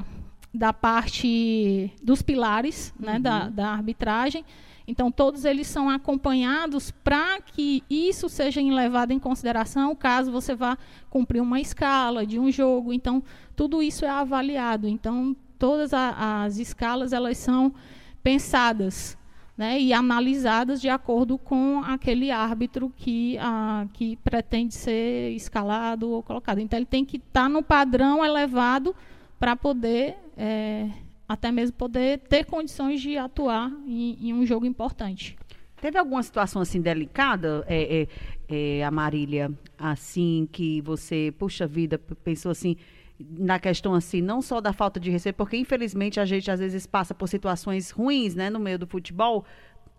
da, 0.54 0.72
parte 0.72 1.92
dos 2.02 2.22
pilares 2.22 2.94
né, 3.00 3.16
uhum. 3.16 3.22
da, 3.22 3.50
da 3.50 3.70
arbitragem 3.70 4.46
Então, 4.88 5.12
todos 5.12 5.46
eles 5.46 5.68
são 5.68 5.90
acompanhados 5.90 6.92
para 6.92 7.40
que 7.42 7.84
isso 7.90 8.28
seja 8.28 8.62
levado 8.62 9.12
em 9.12 9.20
consideração 9.20 9.96
caso 9.96 10.32
você 10.32 10.54
vá 10.54 10.78
cumprir 11.10 11.42
uma 11.42 11.60
escala 11.60 12.26
de 12.26 12.38
um 12.38 12.52
jogo. 12.52 12.92
Então, 12.92 13.24
tudo 13.56 13.82
isso 13.82 14.04
é 14.04 14.10
avaliado. 14.10 14.88
Então, 14.88 15.36
todas 15.58 15.94
a, 15.94 16.44
as 16.44 16.58
escalas 16.58 17.14
elas 17.14 17.38
são 17.38 17.74
pensadas 18.22 19.18
né, 19.58 19.80
e 19.80 19.94
analisadas 19.94 20.82
de 20.82 20.90
acordo 20.90 21.38
com 21.38 21.82
aquele 21.86 22.32
árbitro 22.32 22.92
que, 22.96 23.38
a, 23.38 23.86
que 23.94 24.16
pretende 24.18 24.74
ser 24.74 25.32
escalado 25.32 26.10
ou 26.10 26.24
colocado. 26.24 26.60
Então, 26.60 26.78
ele 26.78 26.86
tem 26.86 27.06
que 27.06 27.18
estar 27.18 27.44
tá 27.44 27.50
no 27.50 27.62
padrão 27.62 28.26
elevado 28.26 28.96
para 29.40 29.56
poder, 29.56 30.18
é, 30.38 30.90
até 31.34 31.52
mesmo 31.52 31.76
poder 31.76 32.20
ter 32.20 32.46
condições 32.46 33.02
de 33.02 33.18
atuar 33.18 33.72
em, 33.88 34.30
em, 34.30 34.34
um 34.34 34.46
jogo 34.46 34.66
importante. 34.66 35.36
Teve 35.82 35.98
alguma 35.98 36.22
situação 36.22 36.62
assim 36.62 36.80
delicada, 36.80 37.66
é, 37.68 38.08
é, 38.48 38.78
é, 38.80 38.84
a 38.84 38.92
Marília, 38.92 39.52
assim, 39.78 40.48
que 40.52 40.80
você, 40.82 41.34
puxa 41.38 41.68
vida, 41.68 41.98
pensou 41.98 42.52
assim, 42.52 42.78
na 43.20 43.60
questão 43.60 43.94
assim, 43.94 44.22
não 44.22 44.42
só 44.42 44.62
da 44.62 44.72
falta 44.72 45.00
de 45.00 45.10
respeito, 45.10 45.36
porque 45.36 45.58
infelizmente 45.58 46.20
a 46.20 46.26
gente 46.26 46.50
às 46.50 46.60
vezes 46.60 46.86
passa 46.86 47.14
por 47.14 47.28
situações 47.28 47.90
ruins, 47.90 48.36
né, 48.36 48.50
no 48.50 48.60
meio 48.60 48.78
do 48.78 48.88
futebol, 48.88 49.44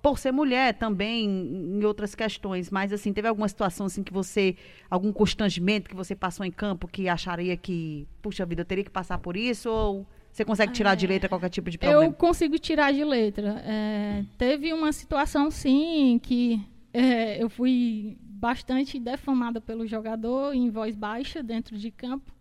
por 0.01 0.19
ser 0.19 0.33
mulher 0.33 0.75
também 0.75 1.25
em 1.25 1.85
outras 1.85 2.15
questões, 2.15 2.71
mas 2.71 2.93
assim, 2.93 3.13
teve 3.13 3.27
alguma 3.27 3.49
situação 3.49 3.87
assim 3.87 4.03
que 4.03 4.13
você, 4.13 4.57
algum 4.89 5.13
constrangimento 5.13 5.89
que 5.89 5.97
você 5.97 6.15
passou 6.15 6.47
em 6.47 6.51
campo 6.51 6.87
que 6.87 7.09
acharia 7.09 7.57
que, 7.57 8.07
puxa 8.23 8.47
vida, 8.47 8.63
eu 8.63 8.67
teria 8.67 8.85
que 8.85 8.91
passar 8.91 9.19
por 9.19 9.37
isso 9.37 9.71
ou 9.71 10.07
você 10.35 10.45
consegue 10.45 10.73
tirar 10.73 10.95
é, 10.95 10.97
de 10.97 11.07
letra 11.07 11.29
qualquer 11.29 11.49
tipo 11.49 11.71
de 11.71 11.79
problema? 11.79 12.05
Eu 12.05 12.13
consigo 12.13 12.59
tirar 12.59 12.93
de 12.93 13.05
letra. 13.05 13.63
É, 13.65 14.25
teve 14.37 14.73
uma 14.73 14.91
situação, 14.93 15.49
sim, 15.49 16.19
que 16.21 16.61
é, 16.93 17.41
eu 17.41 17.49
fui 17.49 18.19
bastante 18.21 18.99
defamada 18.99 19.61
pelo 19.61 19.87
jogador 19.87 20.53
em 20.53 20.71
voz 20.71 20.97
baixa 20.97 21.41
dentro 21.41 21.79
de 21.79 21.89
campo. 21.93 22.33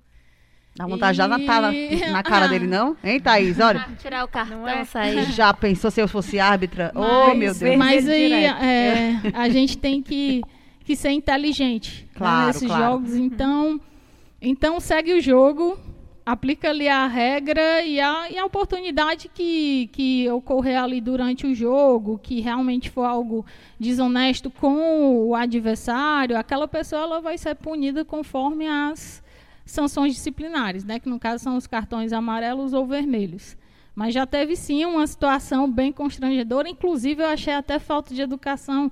Dá 0.76 0.88
vontade 0.88 1.14
de 1.14 1.18
dar 1.20 1.28
na, 1.28 1.38
na 2.12 2.24
cara 2.24 2.48
dele, 2.48 2.66
não? 2.66 2.98
Hein, 3.04 3.20
Thaís? 3.20 3.60
Olha. 3.60 3.88
Tirar 4.00 4.26
o 4.26 4.28
cartão, 4.28 4.68
é? 4.68 4.84
sair. 4.86 5.26
Já 5.32 5.54
pensou 5.54 5.92
se 5.92 6.02
eu 6.02 6.08
fosse 6.08 6.40
árbitra? 6.40 6.92
Mas, 6.96 7.06
oh, 7.06 7.36
meu 7.36 7.54
Deus. 7.54 7.78
Mas 7.78 8.10
aí 8.10 8.34
é, 8.34 9.22
a 9.36 9.48
gente 9.50 9.78
tem 9.78 10.02
que, 10.02 10.42
que 10.84 10.96
ser 10.96 11.12
inteligente 11.12 12.06
né, 12.06 12.10
claro, 12.16 12.40
né, 12.40 12.48
nesses 12.48 12.68
claro. 12.68 12.84
jogos. 12.86 13.16
Então, 13.16 13.80
então, 14.42 14.80
segue 14.80 15.14
o 15.14 15.22
jogo, 15.22 15.78
aplica 16.25 16.70
ali 16.70 16.88
a 16.88 17.06
regra 17.06 17.84
e 17.84 18.00
a, 18.00 18.30
e 18.30 18.38
a 18.38 18.46
oportunidade 18.46 19.27
que, 19.27 19.89
que 19.92 20.30
ocorrer 20.30 20.82
ali 20.82 21.01
durante 21.01 21.46
o 21.46 21.53
jogo, 21.53 22.18
que 22.18 22.39
realmente 22.39 22.89
for 22.89 23.03
algo 23.03 23.46
desonesto 23.80 24.50
com 24.50 25.27
o 25.27 25.36
adversário, 25.36 26.38
aquela 26.38 26.68
pessoa 26.68 27.01
ela 27.01 27.22
vai 27.22 27.38
ser 27.38 27.56
punida 27.56 28.06
conforme 28.06 28.68
as 28.68 29.22
sanções 29.65 30.13
disciplinares, 30.13 30.84
né, 30.84 31.00
que 31.00 31.10
no 31.10 31.20
caso 31.20 31.44
são 31.44 31.58
os 31.58 31.68
cartões 31.68 32.13
amarelos 32.13 32.74
ou 32.74 32.86
vermelhos. 32.86 33.58
Mas 33.96 34.13
já 34.13 34.25
teve 34.25 34.56
sim 34.56 34.86
uma 34.86 35.06
situação 35.06 35.70
bem 35.70 35.92
constrangedora, 35.92 36.68
inclusive 36.68 37.22
eu 37.22 37.27
achei 37.27 37.53
até 37.53 37.77
falta 37.77 38.13
de 38.13 38.22
educação 38.22 38.92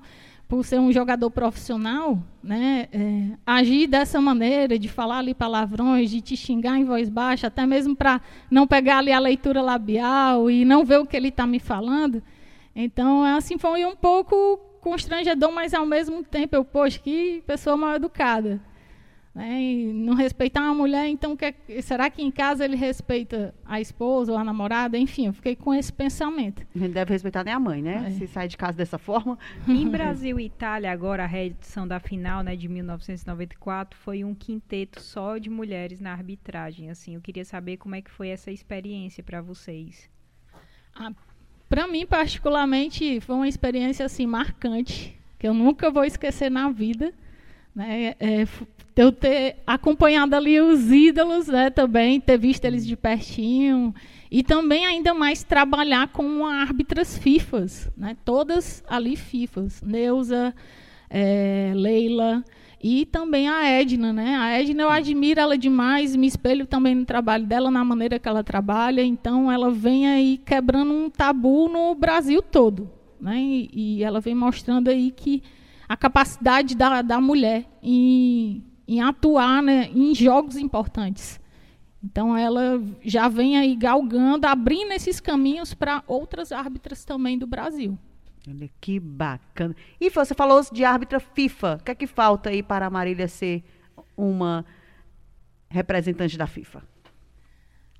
por 0.52 0.66
ser 0.66 0.78
um 0.78 0.92
jogador 0.92 1.30
profissional, 1.30 2.22
né, 2.44 2.86
é, 2.92 3.38
agir 3.46 3.86
dessa 3.86 4.20
maneira, 4.20 4.78
de 4.78 4.86
falar 4.86 5.20
ali 5.20 5.32
palavrões, 5.32 6.10
de 6.10 6.20
te 6.20 6.36
xingar 6.36 6.78
em 6.78 6.84
voz 6.84 7.08
baixa, 7.08 7.46
até 7.46 7.64
mesmo 7.64 7.96
para 7.96 8.20
não 8.50 8.66
pegar 8.66 8.98
ali 8.98 9.10
a 9.10 9.18
leitura 9.18 9.62
labial 9.62 10.50
e 10.50 10.62
não 10.66 10.84
ver 10.84 10.98
o 10.98 11.06
que 11.06 11.16
ele 11.16 11.28
está 11.28 11.46
me 11.46 11.58
falando. 11.58 12.22
Então, 12.76 13.24
assim, 13.24 13.56
foi 13.56 13.86
um 13.86 13.96
pouco 13.96 14.60
constrangedor, 14.82 15.50
mas 15.50 15.72
ao 15.72 15.86
mesmo 15.86 16.22
tempo 16.22 16.54
eu, 16.54 16.62
poxa, 16.66 16.98
que 16.98 17.42
pessoa 17.46 17.74
mal 17.74 17.94
educada. 17.94 18.60
Né, 19.34 19.62
e 19.62 19.92
não 19.94 20.14
respeitar 20.14 20.60
uma 20.60 20.74
mulher, 20.74 21.08
então 21.08 21.34
que, 21.34 21.54
será 21.80 22.10
que 22.10 22.20
em 22.20 22.30
casa 22.30 22.66
ele 22.66 22.76
respeita 22.76 23.54
a 23.64 23.80
esposa 23.80 24.30
ou 24.30 24.36
a 24.36 24.44
namorada? 24.44 24.98
Enfim, 24.98 25.28
eu 25.28 25.32
fiquei 25.32 25.56
com 25.56 25.72
esse 25.72 25.90
pensamento. 25.90 26.66
Ele 26.76 26.88
deve 26.88 27.14
respeitar 27.14 27.42
nem 27.42 27.54
a 27.54 27.58
mãe, 27.58 27.80
né? 27.80 28.08
É. 28.08 28.10
Se 28.10 28.26
sai 28.26 28.46
de 28.46 28.58
casa 28.58 28.76
dessa 28.76 28.98
forma. 28.98 29.38
Em 29.66 29.88
Brasil 29.88 30.38
e 30.38 30.44
Itália, 30.44 30.92
agora 30.92 31.24
a 31.24 31.26
reedição 31.26 31.88
da 31.88 31.98
final 31.98 32.42
né, 32.42 32.54
de 32.54 32.68
1994 32.68 33.98
foi 33.98 34.22
um 34.22 34.34
quinteto 34.34 35.00
só 35.00 35.38
de 35.38 35.48
mulheres 35.48 35.98
na 35.98 36.12
arbitragem. 36.12 36.90
Assim, 36.90 37.14
eu 37.14 37.20
queria 37.22 37.44
saber 37.44 37.78
como 37.78 37.94
é 37.94 38.02
que 38.02 38.10
foi 38.10 38.28
essa 38.28 38.50
experiência 38.50 39.22
para 39.22 39.40
vocês. 39.40 40.10
Ah, 40.94 41.10
para 41.70 41.88
mim, 41.88 42.04
particularmente, 42.04 43.18
foi 43.22 43.34
uma 43.34 43.48
experiência 43.48 44.04
assim 44.04 44.26
marcante 44.26 45.18
que 45.38 45.48
eu 45.48 45.54
nunca 45.54 45.90
vou 45.90 46.04
esquecer 46.04 46.50
na 46.50 46.70
vida. 46.70 47.14
Né? 47.74 48.14
É, 48.20 48.46
eu 48.96 49.10
ter 49.10 49.56
acompanhado 49.66 50.36
ali 50.36 50.60
os 50.60 50.90
ídolos 50.90 51.48
né, 51.48 51.70
também, 51.70 52.20
ter 52.20 52.38
visto 52.38 52.64
eles 52.64 52.86
de 52.86 52.96
pertinho. 52.96 53.94
E 54.30 54.42
também, 54.42 54.86
ainda 54.86 55.12
mais, 55.14 55.42
trabalhar 55.42 56.08
com 56.08 56.46
árbitras 56.46 57.18
FIFAs, 57.18 57.90
né, 57.96 58.16
todas 58.24 58.82
ali 58.88 59.16
FIFAs. 59.16 59.82
Neuza, 59.82 60.54
é, 61.08 61.72
Leila 61.74 62.44
e 62.82 63.06
também 63.06 63.48
a 63.48 63.64
Edna. 63.64 64.12
Né? 64.12 64.34
A 64.36 64.58
Edna 64.58 64.82
eu 64.82 64.90
admiro 64.90 65.38
ela 65.38 65.56
demais, 65.56 66.16
me 66.16 66.26
espelho 66.26 66.66
também 66.66 66.94
no 66.94 67.04
trabalho 67.04 67.46
dela, 67.46 67.70
na 67.70 67.84
maneira 67.84 68.18
que 68.18 68.28
ela 68.28 68.42
trabalha. 68.42 69.02
Então, 69.02 69.50
ela 69.50 69.70
vem 69.70 70.08
aí 70.08 70.38
quebrando 70.38 70.92
um 70.92 71.08
tabu 71.08 71.68
no 71.68 71.94
Brasil 71.94 72.42
todo. 72.42 72.90
Né? 73.20 73.38
E, 73.38 73.70
e 73.72 74.04
ela 74.04 74.20
vem 74.20 74.34
mostrando 74.34 74.88
aí 74.88 75.12
que 75.12 75.42
a 75.92 75.96
capacidade 75.96 76.74
da, 76.74 77.02
da 77.02 77.20
mulher 77.20 77.66
em, 77.82 78.64
em 78.88 79.02
atuar 79.02 79.62
né, 79.62 79.90
em 79.94 80.14
jogos 80.14 80.56
importantes. 80.56 81.38
Então 82.02 82.34
ela 82.34 82.82
já 83.04 83.28
vem 83.28 83.58
aí 83.58 83.76
galgando, 83.76 84.46
abrindo 84.46 84.92
esses 84.92 85.20
caminhos 85.20 85.74
para 85.74 86.02
outras 86.06 86.50
árbitras 86.50 87.04
também 87.04 87.38
do 87.38 87.46
Brasil. 87.46 87.98
Olha 88.48 88.70
que 88.80 88.98
bacana. 88.98 89.76
E 90.00 90.08
você 90.08 90.34
falou 90.34 90.62
de 90.72 90.82
árbitra 90.82 91.20
FIFA. 91.20 91.76
O 91.78 91.84
que 91.84 91.90
é 91.90 91.94
que 91.94 92.06
falta 92.06 92.48
aí 92.48 92.62
para 92.62 92.86
a 92.86 92.90
Marília 92.90 93.28
ser 93.28 93.62
uma 94.16 94.64
representante 95.68 96.38
da 96.38 96.46
FIFA? 96.46 96.82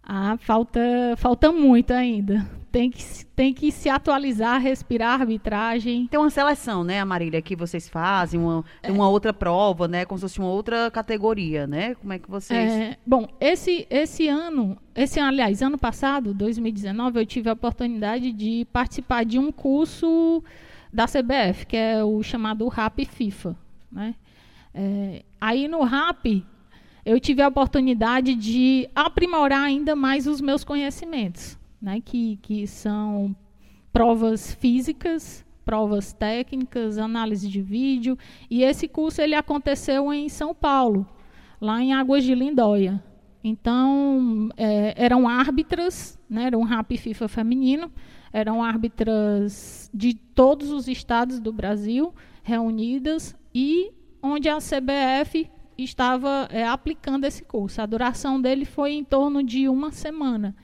Ah, 0.02 0.36
falta, 0.38 0.80
falta 1.16 1.52
muito 1.52 1.92
ainda. 1.92 2.44
Tem 2.72 2.90
que, 2.90 3.04
tem 3.36 3.52
que 3.52 3.70
se 3.70 3.88
atualizar, 3.90 4.58
respirar 4.60 5.20
arbitragem. 5.20 6.06
Tem 6.06 6.18
uma 6.18 6.30
seleção, 6.30 6.82
né, 6.82 7.04
Marília, 7.04 7.42
que 7.42 7.54
vocês 7.54 7.86
fazem, 7.86 8.40
uma, 8.40 8.64
é. 8.82 8.90
uma 8.90 9.08
outra 9.08 9.32
prova, 9.32 9.86
né? 9.86 10.06
Como 10.06 10.18
se 10.18 10.22
fosse 10.22 10.38
uma 10.38 10.48
outra 10.48 10.90
categoria, 10.90 11.66
né? 11.66 11.94
Como 11.96 12.12
é 12.14 12.18
que 12.18 12.30
vocês. 12.30 12.72
É, 12.72 12.96
bom, 13.06 13.28
esse, 13.38 13.86
esse 13.90 14.26
ano, 14.26 14.78
esse 14.94 15.20
aliás, 15.20 15.60
ano 15.60 15.76
passado, 15.76 16.32
2019, 16.32 17.20
eu 17.20 17.26
tive 17.26 17.50
a 17.50 17.52
oportunidade 17.52 18.32
de 18.32 18.66
participar 18.72 19.24
de 19.24 19.38
um 19.38 19.52
curso 19.52 20.42
da 20.90 21.04
CBF, 21.06 21.66
que 21.66 21.76
é 21.76 22.02
o 22.02 22.22
chamado 22.22 22.66
RAP 22.68 23.00
FIFA. 23.04 23.54
Né? 23.90 24.14
É, 24.74 25.22
aí 25.38 25.68
no 25.68 25.82
RAP 25.82 26.42
eu 27.04 27.18
tive 27.18 27.42
a 27.42 27.48
oportunidade 27.48 28.34
de 28.34 28.88
aprimorar 28.94 29.62
ainda 29.62 29.96
mais 29.96 30.26
os 30.26 30.40
meus 30.40 30.62
conhecimentos, 30.62 31.58
né, 31.80 32.00
que, 32.00 32.38
que 32.42 32.66
são 32.66 33.34
provas 33.92 34.54
físicas, 34.54 35.44
provas 35.64 36.12
técnicas, 36.12 36.98
análise 36.98 37.48
de 37.48 37.60
vídeo. 37.60 38.16
E 38.48 38.62
esse 38.62 38.86
curso 38.86 39.20
ele 39.20 39.34
aconteceu 39.34 40.12
em 40.12 40.28
São 40.28 40.54
Paulo, 40.54 41.06
lá 41.60 41.82
em 41.82 41.92
Águas 41.92 42.24
de 42.24 42.34
Lindóia. 42.34 43.02
Então, 43.44 44.48
é, 44.56 44.94
eram 44.96 45.28
árbitras, 45.28 46.18
né, 46.30 46.44
era 46.44 46.56
um 46.58 46.62
RAP 46.62 46.92
FIFA 46.96 47.26
feminino, 47.26 47.90
eram 48.32 48.62
árbitras 48.62 49.90
de 49.92 50.14
todos 50.14 50.70
os 50.70 50.86
estados 50.86 51.40
do 51.40 51.52
Brasil 51.52 52.14
reunidas 52.44 53.36
e 53.54 53.92
onde 54.22 54.48
a 54.48 54.58
CBF 54.58 55.50
estava 55.84 56.48
é, 56.50 56.66
aplicando 56.66 57.24
esse 57.24 57.42
curso. 57.42 57.80
A 57.80 57.86
duração 57.86 58.40
dele 58.40 58.64
foi 58.64 58.92
em 58.92 59.04
torno 59.04 59.42
de 59.42 59.68
uma 59.68 59.90
semana. 59.90 60.54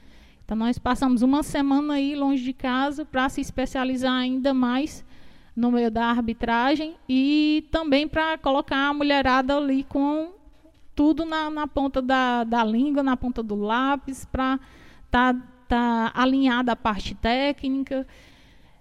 Então, 0.44 0.56
nós 0.56 0.78
passamos 0.78 1.22
uma 1.22 1.42
semana 1.42 1.94
aí 1.94 2.14
longe 2.14 2.42
de 2.42 2.52
casa 2.52 3.04
para 3.04 3.28
se 3.28 3.40
especializar 3.40 4.14
ainda 4.14 4.54
mais 4.54 5.04
no 5.54 5.70
meio 5.70 5.90
da 5.90 6.06
arbitragem 6.06 6.94
e 7.08 7.66
também 7.70 8.06
para 8.08 8.38
colocar 8.38 8.88
a 8.88 8.94
mulherada 8.94 9.56
ali 9.56 9.84
com 9.84 10.32
tudo 10.94 11.24
na, 11.24 11.50
na 11.50 11.66
ponta 11.66 12.00
da, 12.00 12.44
da 12.44 12.64
língua, 12.64 13.02
na 13.02 13.16
ponta 13.16 13.42
do 13.42 13.56
lápis, 13.56 14.24
para 14.24 14.58
estar 15.06 15.34
tá, 15.34 15.40
tá 15.68 16.12
alinhada 16.14 16.72
a 16.72 16.76
parte 16.76 17.14
técnica 17.14 18.06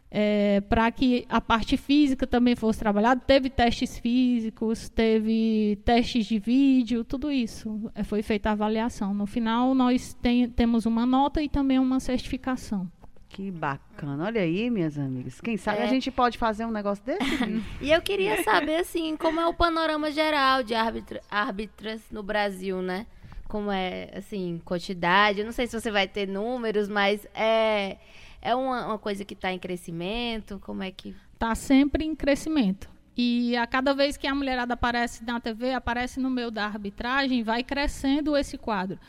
é, 0.09 0.61
para 0.61 0.89
que 0.91 1.25
a 1.29 1.41
parte 1.41 1.75
física 1.77 2.25
também 2.25 2.55
fosse 2.55 2.79
trabalhada. 2.79 3.19
Teve 3.19 3.49
testes 3.49 3.97
físicos, 3.99 4.89
teve 4.89 5.77
testes 5.83 6.25
de 6.25 6.39
vídeo, 6.39 7.03
tudo 7.03 7.31
isso. 7.31 7.91
É, 7.93 8.03
foi 8.03 8.21
feita 8.21 8.49
a 8.49 8.53
avaliação. 8.53 9.13
No 9.13 9.25
final, 9.25 9.73
nós 9.73 10.13
tem, 10.13 10.49
temos 10.49 10.85
uma 10.85 11.05
nota 11.05 11.41
e 11.41 11.49
também 11.49 11.77
uma 11.79 11.99
certificação. 11.99 12.89
Que 13.29 13.51
bacana. 13.51 14.25
Olha 14.25 14.41
aí, 14.41 14.69
minhas 14.69 14.97
amigas. 14.97 15.41
Quem 15.41 15.57
sabe 15.57 15.79
É. 15.79 15.83
a 15.83 15.87
gente 15.87 16.09
pode 16.09 16.37
fazer 16.37 16.65
um 16.65 16.71
negócio 16.71 17.03
desse? 17.03 17.19
E 17.81 17.91
eu 17.91 18.01
queria 18.01 18.41
saber, 18.41 18.77
assim, 18.77 19.17
como 19.17 19.39
é 19.39 19.45
o 19.45 19.53
panorama 19.53 20.09
geral 20.11 20.63
de 20.63 20.73
árbitra, 20.73 21.21
árbitras 21.29 22.01
no 22.09 22.23
Brasil, 22.23 22.81
né? 22.81 23.05
Como 23.47 23.69
é, 23.69 24.09
assim, 24.15 24.61
quantidade. 24.63 25.39
Eu 25.39 25.45
não 25.45 25.51
sei 25.51 25.67
se 25.67 25.79
você 25.79 25.91
vai 25.91 26.07
ter 26.07 26.27
números, 26.27 26.87
mas 26.87 27.27
é, 27.35 27.97
é 28.41 28.55
uma, 28.55 28.87
uma 28.87 28.97
coisa 28.97 29.25
que 29.25 29.33
está 29.33 29.51
em 29.51 29.59
crescimento. 29.59 30.59
Como 30.59 30.83
é 30.83 30.91
que. 30.91 31.15
Está 31.33 31.53
sempre 31.55 32.03
em 32.03 32.15
crescimento. 32.15 32.89
E 33.15 33.55
a 33.57 33.65
cada 33.65 33.93
vez 33.93 34.15
que 34.15 34.27
a 34.27 34.35
mulherada 34.35 34.75
aparece 34.75 35.23
na 35.23 35.39
TV, 35.39 35.73
aparece 35.73 36.19
no 36.19 36.29
meio 36.29 36.51
da 36.51 36.65
arbitragem, 36.65 37.41
vai 37.41 37.63
crescendo 37.63 38.37
esse 38.37 38.57
quadro. 38.57 38.99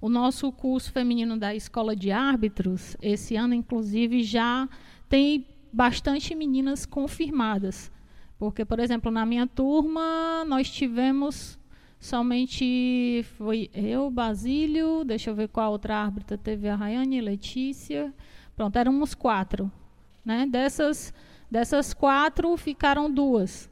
O 0.00 0.08
nosso 0.08 0.50
curso 0.52 0.90
feminino 0.90 1.36
da 1.36 1.54
Escola 1.54 1.94
de 1.94 2.10
Árbitros, 2.10 2.96
esse 3.02 3.36
ano, 3.36 3.52
inclusive, 3.52 4.22
já 4.22 4.66
tem 5.08 5.44
bastante 5.72 6.34
meninas 6.34 6.86
confirmadas. 6.86 7.90
Porque, 8.38 8.64
por 8.64 8.78
exemplo, 8.78 9.10
na 9.10 9.26
minha 9.26 9.46
turma, 9.46 10.44
nós 10.46 10.70
tivemos 10.70 11.58
somente. 11.98 13.24
Foi 13.36 13.68
eu, 13.74 14.10
Basílio, 14.10 15.04
deixa 15.04 15.30
eu 15.30 15.34
ver 15.34 15.48
qual 15.48 15.72
outra 15.72 15.96
árbitra 15.96 16.38
teve 16.38 16.68
a 16.68 16.76
Rayane, 16.76 17.20
Letícia. 17.20 18.14
Pronto, 18.58 18.76
éramos 18.76 19.14
quatro. 19.14 19.70
Né? 20.24 20.44
Dessas, 20.44 21.14
dessas 21.48 21.94
quatro, 21.94 22.56
ficaram 22.56 23.08
duas. 23.08 23.70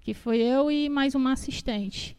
Que 0.00 0.14
foi 0.14 0.38
eu 0.38 0.70
e 0.70 0.88
mais 0.88 1.14
uma 1.14 1.32
assistente. 1.32 2.16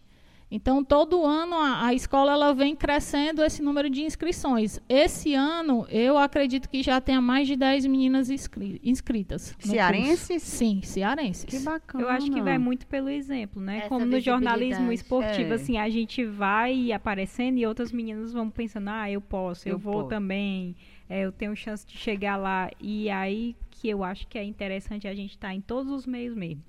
Então, 0.54 0.84
todo 0.84 1.26
ano 1.26 1.56
a, 1.56 1.86
a 1.88 1.94
escola 1.94 2.34
ela 2.34 2.54
vem 2.54 2.76
crescendo 2.76 3.42
esse 3.42 3.62
número 3.62 3.90
de 3.90 4.02
inscrições. 4.04 4.82
Esse 4.90 5.34
ano, 5.34 5.88
eu 5.90 6.18
acredito 6.18 6.68
que 6.68 6.84
já 6.84 7.00
tenha 7.00 7.22
mais 7.22 7.48
de 7.48 7.56
10 7.56 7.86
meninas 7.86 8.30
inscri- 8.30 8.82
inscritas. 8.84 9.56
no 9.64 9.72
Cearenses? 9.72 10.28
curso. 10.28 10.46
Sim, 10.46 10.82
cearenses. 10.84 11.46
Que 11.46 11.60
bacana. 11.60 12.04
Eu 12.04 12.10
acho 12.10 12.30
que 12.30 12.42
vai 12.42 12.58
muito 12.58 12.86
pelo 12.86 13.08
exemplo, 13.08 13.62
né? 13.62 13.78
Essa 13.80 13.88
Como 13.90 14.06
no 14.06 14.20
jornalismo 14.20 14.92
esportivo, 14.92 15.52
É. 15.52 15.56
assim, 15.56 15.78
a 15.78 15.90
gente 15.90 16.26
vai 16.26 16.92
aparecendo 16.92 17.58
e 17.58 17.66
outras 17.66 17.92
meninas 17.94 18.34
vão 18.34 18.50
pensando, 18.50 18.90
ah, 18.90 19.10
eu 19.10 19.22
posso, 19.22 19.70
eu, 19.70 19.74
Eu 19.76 19.80
vou 19.80 19.94
posso. 19.94 20.10
também, 20.10 20.76
é, 21.10 21.22
eu 21.26 21.32
tenho 21.32 21.56
chance 21.56 21.88
de 21.88 21.98
chegar 21.98 22.36
lá. 22.36 22.70
E 22.80 23.10
aí 23.10 23.56
que 23.70 23.88
eu 23.88 24.04
acho 24.04 24.28
que 24.28 24.38
é 24.38 24.44
interessante 24.44 25.08
a 25.08 25.16
gente 25.16 25.32
estar 25.32 25.56
em 25.56 25.62
todos 25.62 25.92
os 25.92 26.06
meios 26.06 26.36
mesmo. 26.36 26.62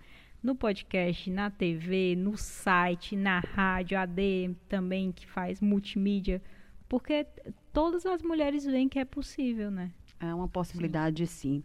No 0.42 0.56
podcast, 0.56 1.30
na 1.30 1.50
TV, 1.50 2.16
no 2.16 2.36
site, 2.36 3.14
na 3.14 3.38
rádio, 3.38 3.96
AD 3.96 4.56
também, 4.68 5.12
que 5.12 5.26
faz 5.26 5.60
multimídia. 5.60 6.42
Porque 6.88 7.26
todas 7.72 8.04
as 8.04 8.22
mulheres 8.22 8.64
veem 8.64 8.88
que 8.88 8.98
é 8.98 9.04
possível, 9.04 9.70
né? 9.70 9.92
É 10.18 10.34
uma 10.34 10.48
possibilidade, 10.48 11.26
sim. 11.26 11.62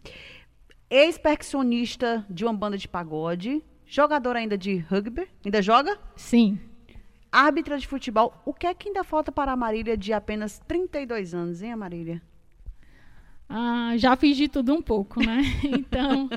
Ex-percussionista 0.88 2.24
de 2.30 2.44
uma 2.44 2.54
banda 2.54 2.78
de 2.78 2.88
pagode, 2.88 3.62
jogador 3.84 4.36
ainda 4.36 4.56
de 4.56 4.78
rugby, 4.78 5.28
ainda 5.44 5.60
joga? 5.60 5.98
Sim. 6.14 6.58
Árbitra 7.32 7.78
de 7.78 7.86
futebol. 7.86 8.32
O 8.46 8.54
que 8.54 8.66
é 8.66 8.72
que 8.72 8.88
ainda 8.88 9.02
falta 9.02 9.32
para 9.32 9.52
a 9.52 9.56
Marília 9.56 9.96
de 9.96 10.12
apenas 10.12 10.60
32 10.60 11.34
anos, 11.34 11.62
hein, 11.62 11.74
Marília? 11.74 12.22
Ah, 13.48 13.94
já 13.96 14.14
fiz 14.14 14.36
de 14.36 14.48
tudo 14.48 14.72
um 14.72 14.82
pouco, 14.82 15.20
né? 15.20 15.42
Então, 15.64 16.28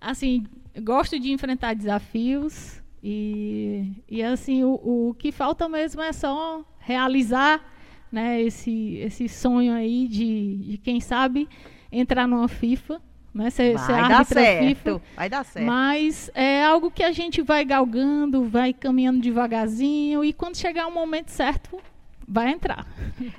assim, 0.00 0.44
gosto 0.82 1.18
de 1.18 1.30
enfrentar 1.32 1.74
desafios 1.74 2.82
e, 3.02 3.92
e 4.08 4.22
assim, 4.22 4.64
o, 4.64 4.80
o 5.08 5.14
que 5.18 5.30
falta 5.30 5.68
mesmo 5.68 6.00
é 6.00 6.12
só 6.12 6.64
realizar 6.78 7.62
né, 8.10 8.40
esse, 8.40 8.96
esse 8.96 9.28
sonho 9.28 9.74
aí 9.74 10.08
de, 10.08 10.56
de, 10.56 10.78
quem 10.78 11.00
sabe, 11.00 11.48
entrar 11.90 12.26
numa 12.26 12.48
FIFA, 12.48 13.02
né? 13.34 13.50
Ser, 13.50 13.78
ser 13.78 13.92
Vai 13.92 14.08
dar 14.08 14.18
árbitra 14.18 14.40
certo. 14.40 14.64
FIFA. 14.64 15.02
Vai 15.16 15.28
dar 15.28 15.44
certo. 15.44 15.66
Mas 15.66 16.30
é 16.34 16.64
algo 16.64 16.90
que 16.90 17.02
a 17.02 17.12
gente 17.12 17.42
vai 17.42 17.64
galgando, 17.64 18.44
vai 18.44 18.72
caminhando 18.72 19.20
devagarzinho 19.20 20.24
e 20.24 20.32
quando 20.32 20.56
chegar 20.56 20.86
o 20.86 20.94
momento 20.94 21.28
certo, 21.28 21.78
vai 22.26 22.50
entrar. 22.50 22.86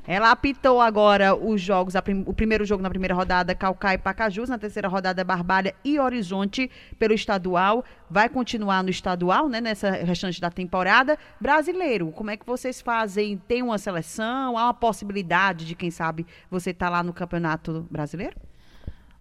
Ela 0.08 0.32
apitou 0.32 0.80
agora 0.82 1.36
os 1.36 1.62
jogos, 1.62 1.94
prim- 2.04 2.24
o 2.26 2.34
primeiro 2.34 2.66
jogo 2.66 2.84
na 2.84 2.90
primeira 2.90 3.14
rodada, 3.14 3.54
Calcaia 3.56 3.96
e 3.96 3.98
Pacajus, 3.98 4.50
na 4.50 4.58
terceira 4.58 4.88
rodada, 4.88 5.24
Barbalha 5.24 5.74
e 5.84 6.00
Horizonte 6.00 6.70
pelo 7.00 7.14
estadual. 7.14 7.84
Vai 8.10 8.30
continuar 8.30 8.84
no 8.84 8.90
estadual, 8.90 9.50
né, 9.50 9.60
nessa 9.60 9.90
restante 9.92 10.40
da 10.40 10.50
temporada. 10.50 11.18
Brasileiro, 11.42 12.12
como 12.12 12.30
é 12.30 12.38
que 12.38 12.46
vocês 12.46 12.82
fazem? 12.82 13.38
Tem 13.48 13.62
uma 13.64 13.78
seleção? 13.78 14.58
Há 14.58 14.66
uma 14.66 14.74
possibilidade 14.74 15.66
de, 15.66 15.76
quem 15.76 15.90
sabe, 15.92 16.26
você 16.50 16.70
estar 16.70 16.90
lá 16.90 17.02
no 17.02 17.14
Campeonato 17.14 17.88
Brasileiro? 17.90 18.36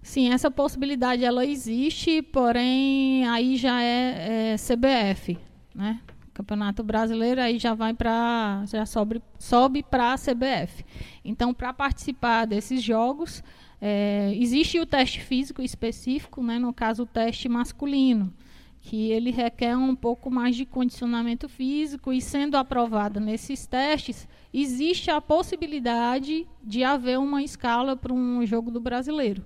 Sim, 0.03 0.33
essa 0.35 0.50
possibilidade 0.50 1.24
ela 1.24 1.46
existe, 1.46 2.20
porém 2.20 3.27
aí 3.27 3.57
já 3.57 3.81
é, 3.83 4.53
é 4.53 4.57
CBF, 4.57 5.38
né? 5.74 5.98
Campeonato 6.35 6.83
Brasileiro 6.83 7.40
aí 7.40 7.59
já 7.59 7.73
vai 7.75 7.94
para 7.94 8.64
já 8.66 8.85
sobe 8.85 9.23
sobe 9.38 9.83
para 9.83 10.12
a 10.12 10.18
CBF. 10.18 10.85
Então, 11.25 11.55
para 11.55 11.73
participar 11.73 12.44
desses 12.44 12.83
jogos, 12.83 13.42
é, 13.81 14.35
existe 14.37 14.81
o 14.81 14.87
teste 14.87 15.20
físico 15.20 15.62
específico, 15.62 16.42
né? 16.42 16.59
No 16.59 16.75
caso 16.75 17.05
o 17.05 17.07
teste 17.07 17.49
masculino, 17.49 18.35
que 18.81 19.11
ele 19.12 19.31
requer 19.31 19.77
um 19.77 19.94
pouco 19.94 20.31
mais 20.31 20.57
de 20.57 20.66
condicionamento 20.66 21.49
físico 21.49 22.12
e 22.12 22.20
sendo 22.20 22.57
aprovado 22.57 23.20
nesses 23.20 23.66
testes, 23.66 24.29
existe 24.53 25.11
a 25.11 25.20
possibilidade 25.20 26.47
de 26.62 26.83
haver 26.83 27.18
uma 27.18 27.42
escala 27.42 27.97
para 27.97 28.12
um 28.12 28.44
jogo 28.44 28.70
do 28.70 28.81
Brasileiro. 28.81 29.44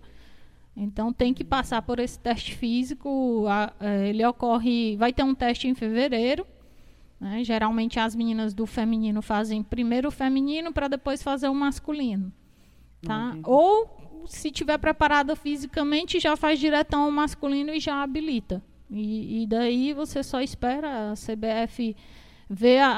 Então 0.77 1.13
tem 1.13 1.35
que 1.35 1.45
passar 1.45 1.83
por 1.83 1.99
esse 1.99 2.19
teste 2.19 2.55
físico. 2.55 3.45
eh, 3.81 4.09
ele 4.09 4.25
ocorre, 4.25 4.97
vai 4.97 5.13
ter 5.13 5.25
um 5.25 5.35
teste 5.35 5.67
em 5.69 5.75
fevereiro. 5.75 6.47
Né? 7.21 7.43
Geralmente 7.45 7.99
as 7.99 8.15
meninas 8.15 8.55
do 8.55 8.67
feminino 8.67 9.21
fazem 9.23 9.63
primeiro 9.63 10.09
o 10.09 10.13
feminino 10.13 10.73
para 10.73 10.89
depois 10.89 11.23
fazer 11.23 11.49
o 11.49 11.55
masculino, 11.55 12.33
tá? 13.03 13.29
Entendi. 13.31 13.43
Ou 13.49 14.25
se 14.27 14.51
tiver 14.51 14.79
preparada 14.79 15.35
fisicamente 15.37 16.21
já 16.21 16.37
faz 16.37 16.59
diretão 16.59 17.09
o 17.09 17.13
masculino 17.13 17.73
e 17.73 17.81
já 17.81 18.03
habilita. 18.03 18.63
E, 18.91 19.43
e 19.43 19.47
daí 19.47 19.93
você 19.93 20.23
só 20.23 20.41
espera 20.41 21.11
a 21.11 21.15
CBF 21.15 21.95
ver 22.49 22.79
a, 22.81 22.89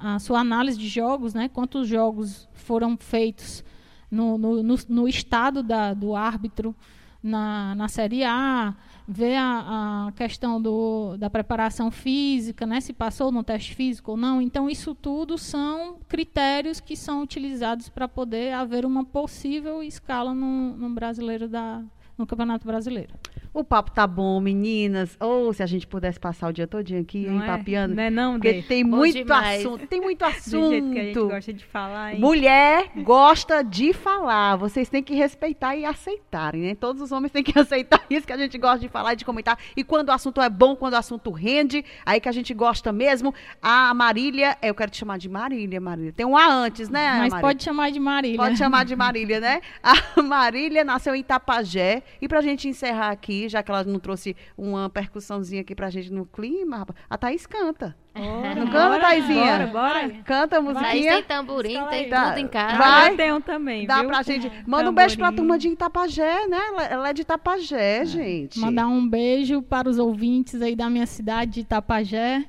a- 0.00 0.14
a 0.14 0.18
sua 0.18 0.40
análise 0.40 0.78
de 0.78 0.88
jogos, 0.88 1.34
né? 1.34 1.48
Quantos 1.48 1.86
jogos 1.86 2.48
foram 2.54 2.96
feitos 2.96 3.62
no, 4.10 4.38
no, 4.38 4.62
no, 4.62 4.74
no 4.88 5.08
estado 5.08 5.62
da, 5.62 5.92
do 5.92 6.14
árbitro 6.16 6.74
na, 7.22 7.74
na 7.74 7.88
Série 7.88 8.24
A, 8.24 8.74
ver 9.06 9.36
a, 9.36 10.06
a 10.08 10.12
questão 10.12 10.60
do, 10.60 11.16
da 11.16 11.28
preparação 11.28 11.90
física, 11.90 12.66
né? 12.66 12.80
Se 12.80 12.92
passou 12.92 13.30
no 13.30 13.44
teste 13.44 13.74
físico 13.74 14.12
ou 14.12 14.16
não. 14.16 14.40
Então, 14.40 14.68
isso 14.68 14.94
tudo 14.94 15.36
são 15.36 15.98
critérios 16.08 16.80
que 16.80 16.96
são 16.96 17.22
utilizados 17.22 17.88
para 17.88 18.08
poder 18.08 18.52
haver 18.52 18.84
uma 18.86 19.04
possível 19.04 19.82
escala 19.82 20.34
no, 20.34 20.76
no 20.76 20.90
brasileiro 20.90 21.48
da, 21.48 21.82
no 22.16 22.26
Campeonato 22.26 22.66
Brasileiro. 22.66 23.12
O 23.52 23.62
papo 23.62 23.92
tá 23.92 24.04
bom, 24.06 24.40
meninas. 24.40 25.16
Ou 25.20 25.52
se 25.52 25.62
a 25.62 25.66
gente 25.66 25.86
pudesse 25.86 26.18
passar 26.18 26.48
o 26.48 26.52
dia 26.52 26.66
todinho 26.66 27.00
aqui, 27.02 27.18
hein, 27.26 27.30
Não 27.30 27.42
é? 27.44 27.46
papiando. 27.46 27.94
Não 27.94 28.02
é 28.02 28.10
não, 28.10 28.32
Porque 28.34 28.52
Dê? 28.52 28.62
tem 28.62 28.84
Bom 28.84 28.96
muito 28.96 29.14
demais. 29.14 29.64
assunto. 29.64 29.86
Tem 29.86 30.00
muito 30.00 30.24
Do 30.50 30.70
jeito 30.70 30.90
que 30.92 30.98
a 30.98 31.02
gente 31.04 31.16
assunto. 31.18 31.28
gosta 31.30 31.52
de 31.52 31.64
falar, 31.64 32.14
hein? 32.14 32.20
Mulher 32.20 32.90
gosta 33.04 33.62
de 33.62 33.92
falar. 33.92 34.56
Vocês 34.56 34.88
têm 34.88 35.02
que 35.04 35.14
respeitar 35.14 35.76
e 35.76 35.84
aceitarem, 35.84 36.62
né? 36.62 36.74
Todos 36.74 37.00
os 37.00 37.12
homens 37.12 37.30
têm 37.32 37.44
que 37.44 37.56
aceitar 37.58 38.04
isso 38.10 38.26
que 38.26 38.32
a 38.32 38.36
gente 38.36 38.58
gosta 38.58 38.78
de 38.80 38.88
falar 38.88 39.12
e 39.12 39.16
de 39.16 39.24
comentar. 39.24 39.56
E 39.76 39.84
quando 39.84 40.08
o 40.08 40.12
assunto 40.12 40.40
é 40.40 40.48
bom, 40.50 40.74
quando 40.74 40.94
o 40.94 40.98
assunto 40.98 41.30
rende, 41.30 41.84
aí 42.04 42.20
que 42.20 42.28
a 42.28 42.32
gente 42.32 42.52
gosta 42.54 42.92
mesmo. 42.92 43.32
A 43.62 43.94
Marília, 43.94 44.56
eu 44.62 44.74
quero 44.74 44.90
te 44.90 44.98
chamar 44.98 45.18
de 45.18 45.28
Marília, 45.28 45.80
Marília. 45.80 46.12
Tem 46.12 46.26
um 46.26 46.36
A 46.36 46.46
antes, 46.52 46.88
né, 46.88 47.06
Mas 47.08 47.18
Marília? 47.30 47.40
pode 47.40 47.62
chamar 47.62 47.90
de 47.92 48.00
Marília. 48.00 48.36
Pode 48.38 48.56
chamar 48.58 48.84
de 48.84 48.96
Marília, 48.96 49.38
né? 49.40 49.60
A 49.82 50.20
Marília 50.22 50.82
nasceu 50.84 51.14
em 51.14 51.20
Itapajé. 51.20 52.02
E 52.20 52.28
pra 52.28 52.40
gente 52.40 52.68
encerrar 52.68 53.10
aqui, 53.10 53.48
já 53.48 53.62
que 53.62 53.70
ela 53.70 53.84
não 53.84 53.98
trouxe 53.98 54.36
uma 54.56 54.88
percussãozinha 54.90 55.60
aqui 55.62 55.74
pra 55.74 55.90
gente 55.90 56.12
no 56.12 56.24
clima, 56.26 56.86
a 57.08 57.18
Thaís 57.18 57.46
canta. 57.46 57.96
Não 58.14 58.66
canta, 58.66 58.88
Bora, 58.90 59.00
Thaisinha? 59.00 59.66
Bora, 59.66 59.66
bora. 59.66 60.08
Canta 60.24 60.58
a 60.58 60.62
Thaís 60.62 60.74
musiquinha. 60.78 61.12
tem 61.14 61.22
tamborim, 61.24 61.84
tem 61.90 62.04
tudo 62.08 62.38
em 62.38 62.46
casa. 62.48 62.76
Vai. 62.78 63.10
Eu 63.12 63.16
tenho 63.16 63.40
também, 63.40 63.86
Dá 63.86 63.98
viu? 64.00 64.06
pra 64.08 64.22
gente. 64.22 64.50
Manda 64.66 64.90
um 64.90 64.94
beijo 64.94 65.16
pra 65.16 65.26
Tamborim. 65.26 65.36
turma 65.48 65.58
de 65.58 65.68
Itapajé, 65.68 66.46
né? 66.46 66.58
Ela- 66.68 66.84
Ela 66.84 67.08
é 67.08 67.12
de 67.12 67.22
Itapajé, 67.22 68.04
gente. 68.04 68.60
Mandar 68.60 68.86
um 68.86 69.08
beijo 69.08 69.60
para 69.62 69.88
os 69.88 69.98
ouvintes 69.98 70.62
aí 70.62 70.76
da 70.76 70.88
minha 70.88 71.06
cidade 71.06 71.52
de 71.54 71.60
Itapajé. 71.60 72.44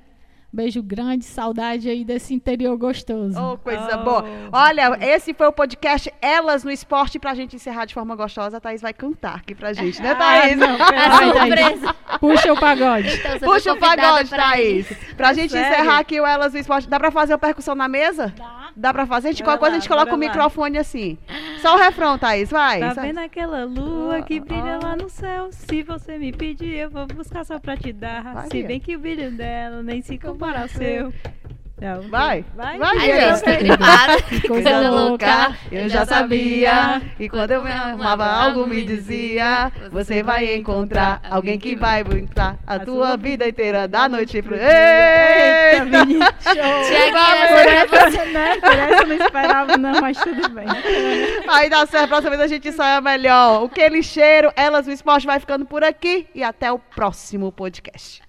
Beijo 0.55 0.81
grande, 0.81 1.25
saudade 1.25 1.89
aí 1.89 2.05
desse 2.05 2.33
interior 2.33 2.77
gostoso. 2.77 3.37
Oh, 3.37 3.57
coisa 3.57 3.99
Oh. 3.99 4.03
boa. 4.05 4.25
Olha, 4.53 4.97
esse 5.01 5.33
foi 5.33 5.47
o 5.47 5.51
podcast 5.51 6.09
Elas 6.21 6.63
no 6.63 6.71
Esporte. 6.71 7.19
Pra 7.19 7.35
gente 7.35 7.57
encerrar 7.57 7.83
de 7.83 7.93
forma 7.93 8.15
gostosa, 8.15 8.55
a 8.55 8.59
Thaís 8.61 8.81
vai 8.81 8.93
cantar 8.93 9.35
aqui 9.35 9.53
pra 9.53 9.73
gente, 9.73 10.01
né, 10.01 10.15
Thaís? 10.15 10.53
Ah, 10.53 10.55
não, 10.55 10.75
A 10.81 10.87
peraí, 10.87 11.09
Thaís. 11.09 11.79
surpresa. 11.79 11.95
Puxa 12.21 12.53
o 12.53 12.57
pagode. 12.59 13.09
Então, 13.15 13.39
Puxa 13.51 13.73
o 13.73 13.77
pagode, 13.77 14.29
pra 14.29 14.51
Thaís. 14.51 14.89
ir. 14.89 15.15
Pra 15.17 15.33
gente 15.33 15.51
Sério? 15.51 15.67
encerrar 15.73 15.99
aqui 15.99 16.21
o 16.21 16.25
Elas 16.25 16.53
no 16.53 16.59
Esporte. 16.59 16.87
Dá 16.87 16.97
pra 16.99 17.11
fazer 17.11 17.33
uma 17.33 17.39
percussão 17.39 17.75
na 17.75 17.89
mesa? 17.89 18.33
Dá. 18.37 18.69
Dá 18.77 18.93
pra 18.93 19.05
fazer? 19.05 19.27
A 19.27 19.31
gente, 19.31 19.43
qualquer 19.43 19.59
coisa 19.59 19.75
a 19.75 19.79
gente 19.79 19.89
coloca 19.89 20.09
o 20.09 20.11
lá. 20.13 20.17
microfone 20.17 20.77
assim. 20.77 21.17
Só 21.65 21.73
o 21.73 21.77
refrão, 21.79 22.15
Thaís, 22.15 22.51
vai. 22.51 22.79
Tá 22.79 22.93
vendo 23.01 23.17
aquela 23.17 23.65
lua 23.65 24.21
que 24.21 24.39
brilha 24.39 24.77
lá 24.83 24.95
no 24.95 25.09
céu? 25.09 25.49
Se 25.51 25.81
você 25.81 26.15
me 26.15 26.31
pedir, 26.31 26.75
eu 26.75 26.91
vou 26.91 27.07
buscar 27.07 27.43
só 27.43 27.57
pra 27.57 27.75
te 27.75 27.91
dar. 27.91 28.23
Vai, 28.35 28.47
se 28.51 28.61
bem 28.61 28.79
que 28.79 28.95
o 28.95 28.99
brilho 28.99 29.31
dela 29.31 29.81
nem 29.81 29.99
se 29.99 30.15
compara 30.19 30.61
ao 30.61 30.67
seu. 30.67 31.11
Não, 31.77 32.03
Vai, 32.03 32.45
vai, 32.55 32.77
vai, 32.77 32.97
A 32.97 33.01
Bia. 33.01 33.35
gente 33.35 33.57
gripada. 33.57 34.13
Coisa 34.47 34.89
louca, 34.89 35.57
eu 35.69 35.89
já 35.89 36.05
sabia. 36.05 37.01
E 37.19 37.27
quando 37.27 37.51
eu 37.51 37.61
me 37.61 37.69
amava, 37.69 38.25
algo 38.25 38.65
me 38.65 38.81
dizia: 38.85 39.69
Você 39.91 40.23
vai 40.23 40.55
encontrar 40.55 41.21
alguém 41.29 41.59
que 41.59 41.75
vai 41.75 42.01
brincar 42.01 42.57
a 42.65 42.79
tua 42.79 43.17
vida 43.17 43.45
inteira, 43.45 43.89
da 43.89 44.07
noite 44.07 44.41
pro. 44.41 44.55
Eita, 44.55 45.83
Eita! 45.83 45.85
menina, 46.05 46.33
show! 46.41 46.85
Por 47.49 47.67
essa 47.67 47.95
essa, 47.95 48.25
né? 48.25 48.57
Por 48.57 48.71
essa 48.71 49.03
eu 49.03 49.07
não 49.07 49.15
esperava, 49.17 49.77
não, 49.77 49.99
mas 49.99 50.17
tudo 50.17 50.49
bem. 50.49 50.67
Aí 51.49 51.69
dá 51.69 51.85
certo, 51.85 52.07
próxima 52.07 52.29
vez 52.29 52.41
a 52.41 52.47
gente 52.47 52.69
ensaia 52.69 53.01
melhor. 53.01 53.63
O 53.63 53.69
que 53.69 54.01
cheiro, 54.01 54.49
elas 54.55 54.87
no 54.87 54.93
esporte 54.93 55.27
vai 55.27 55.41
ficando 55.41 55.65
por 55.65 55.83
aqui 55.83 56.27
e 56.33 56.41
até 56.41 56.71
o 56.71 56.79
próximo 56.79 57.51
podcast. 57.51 58.24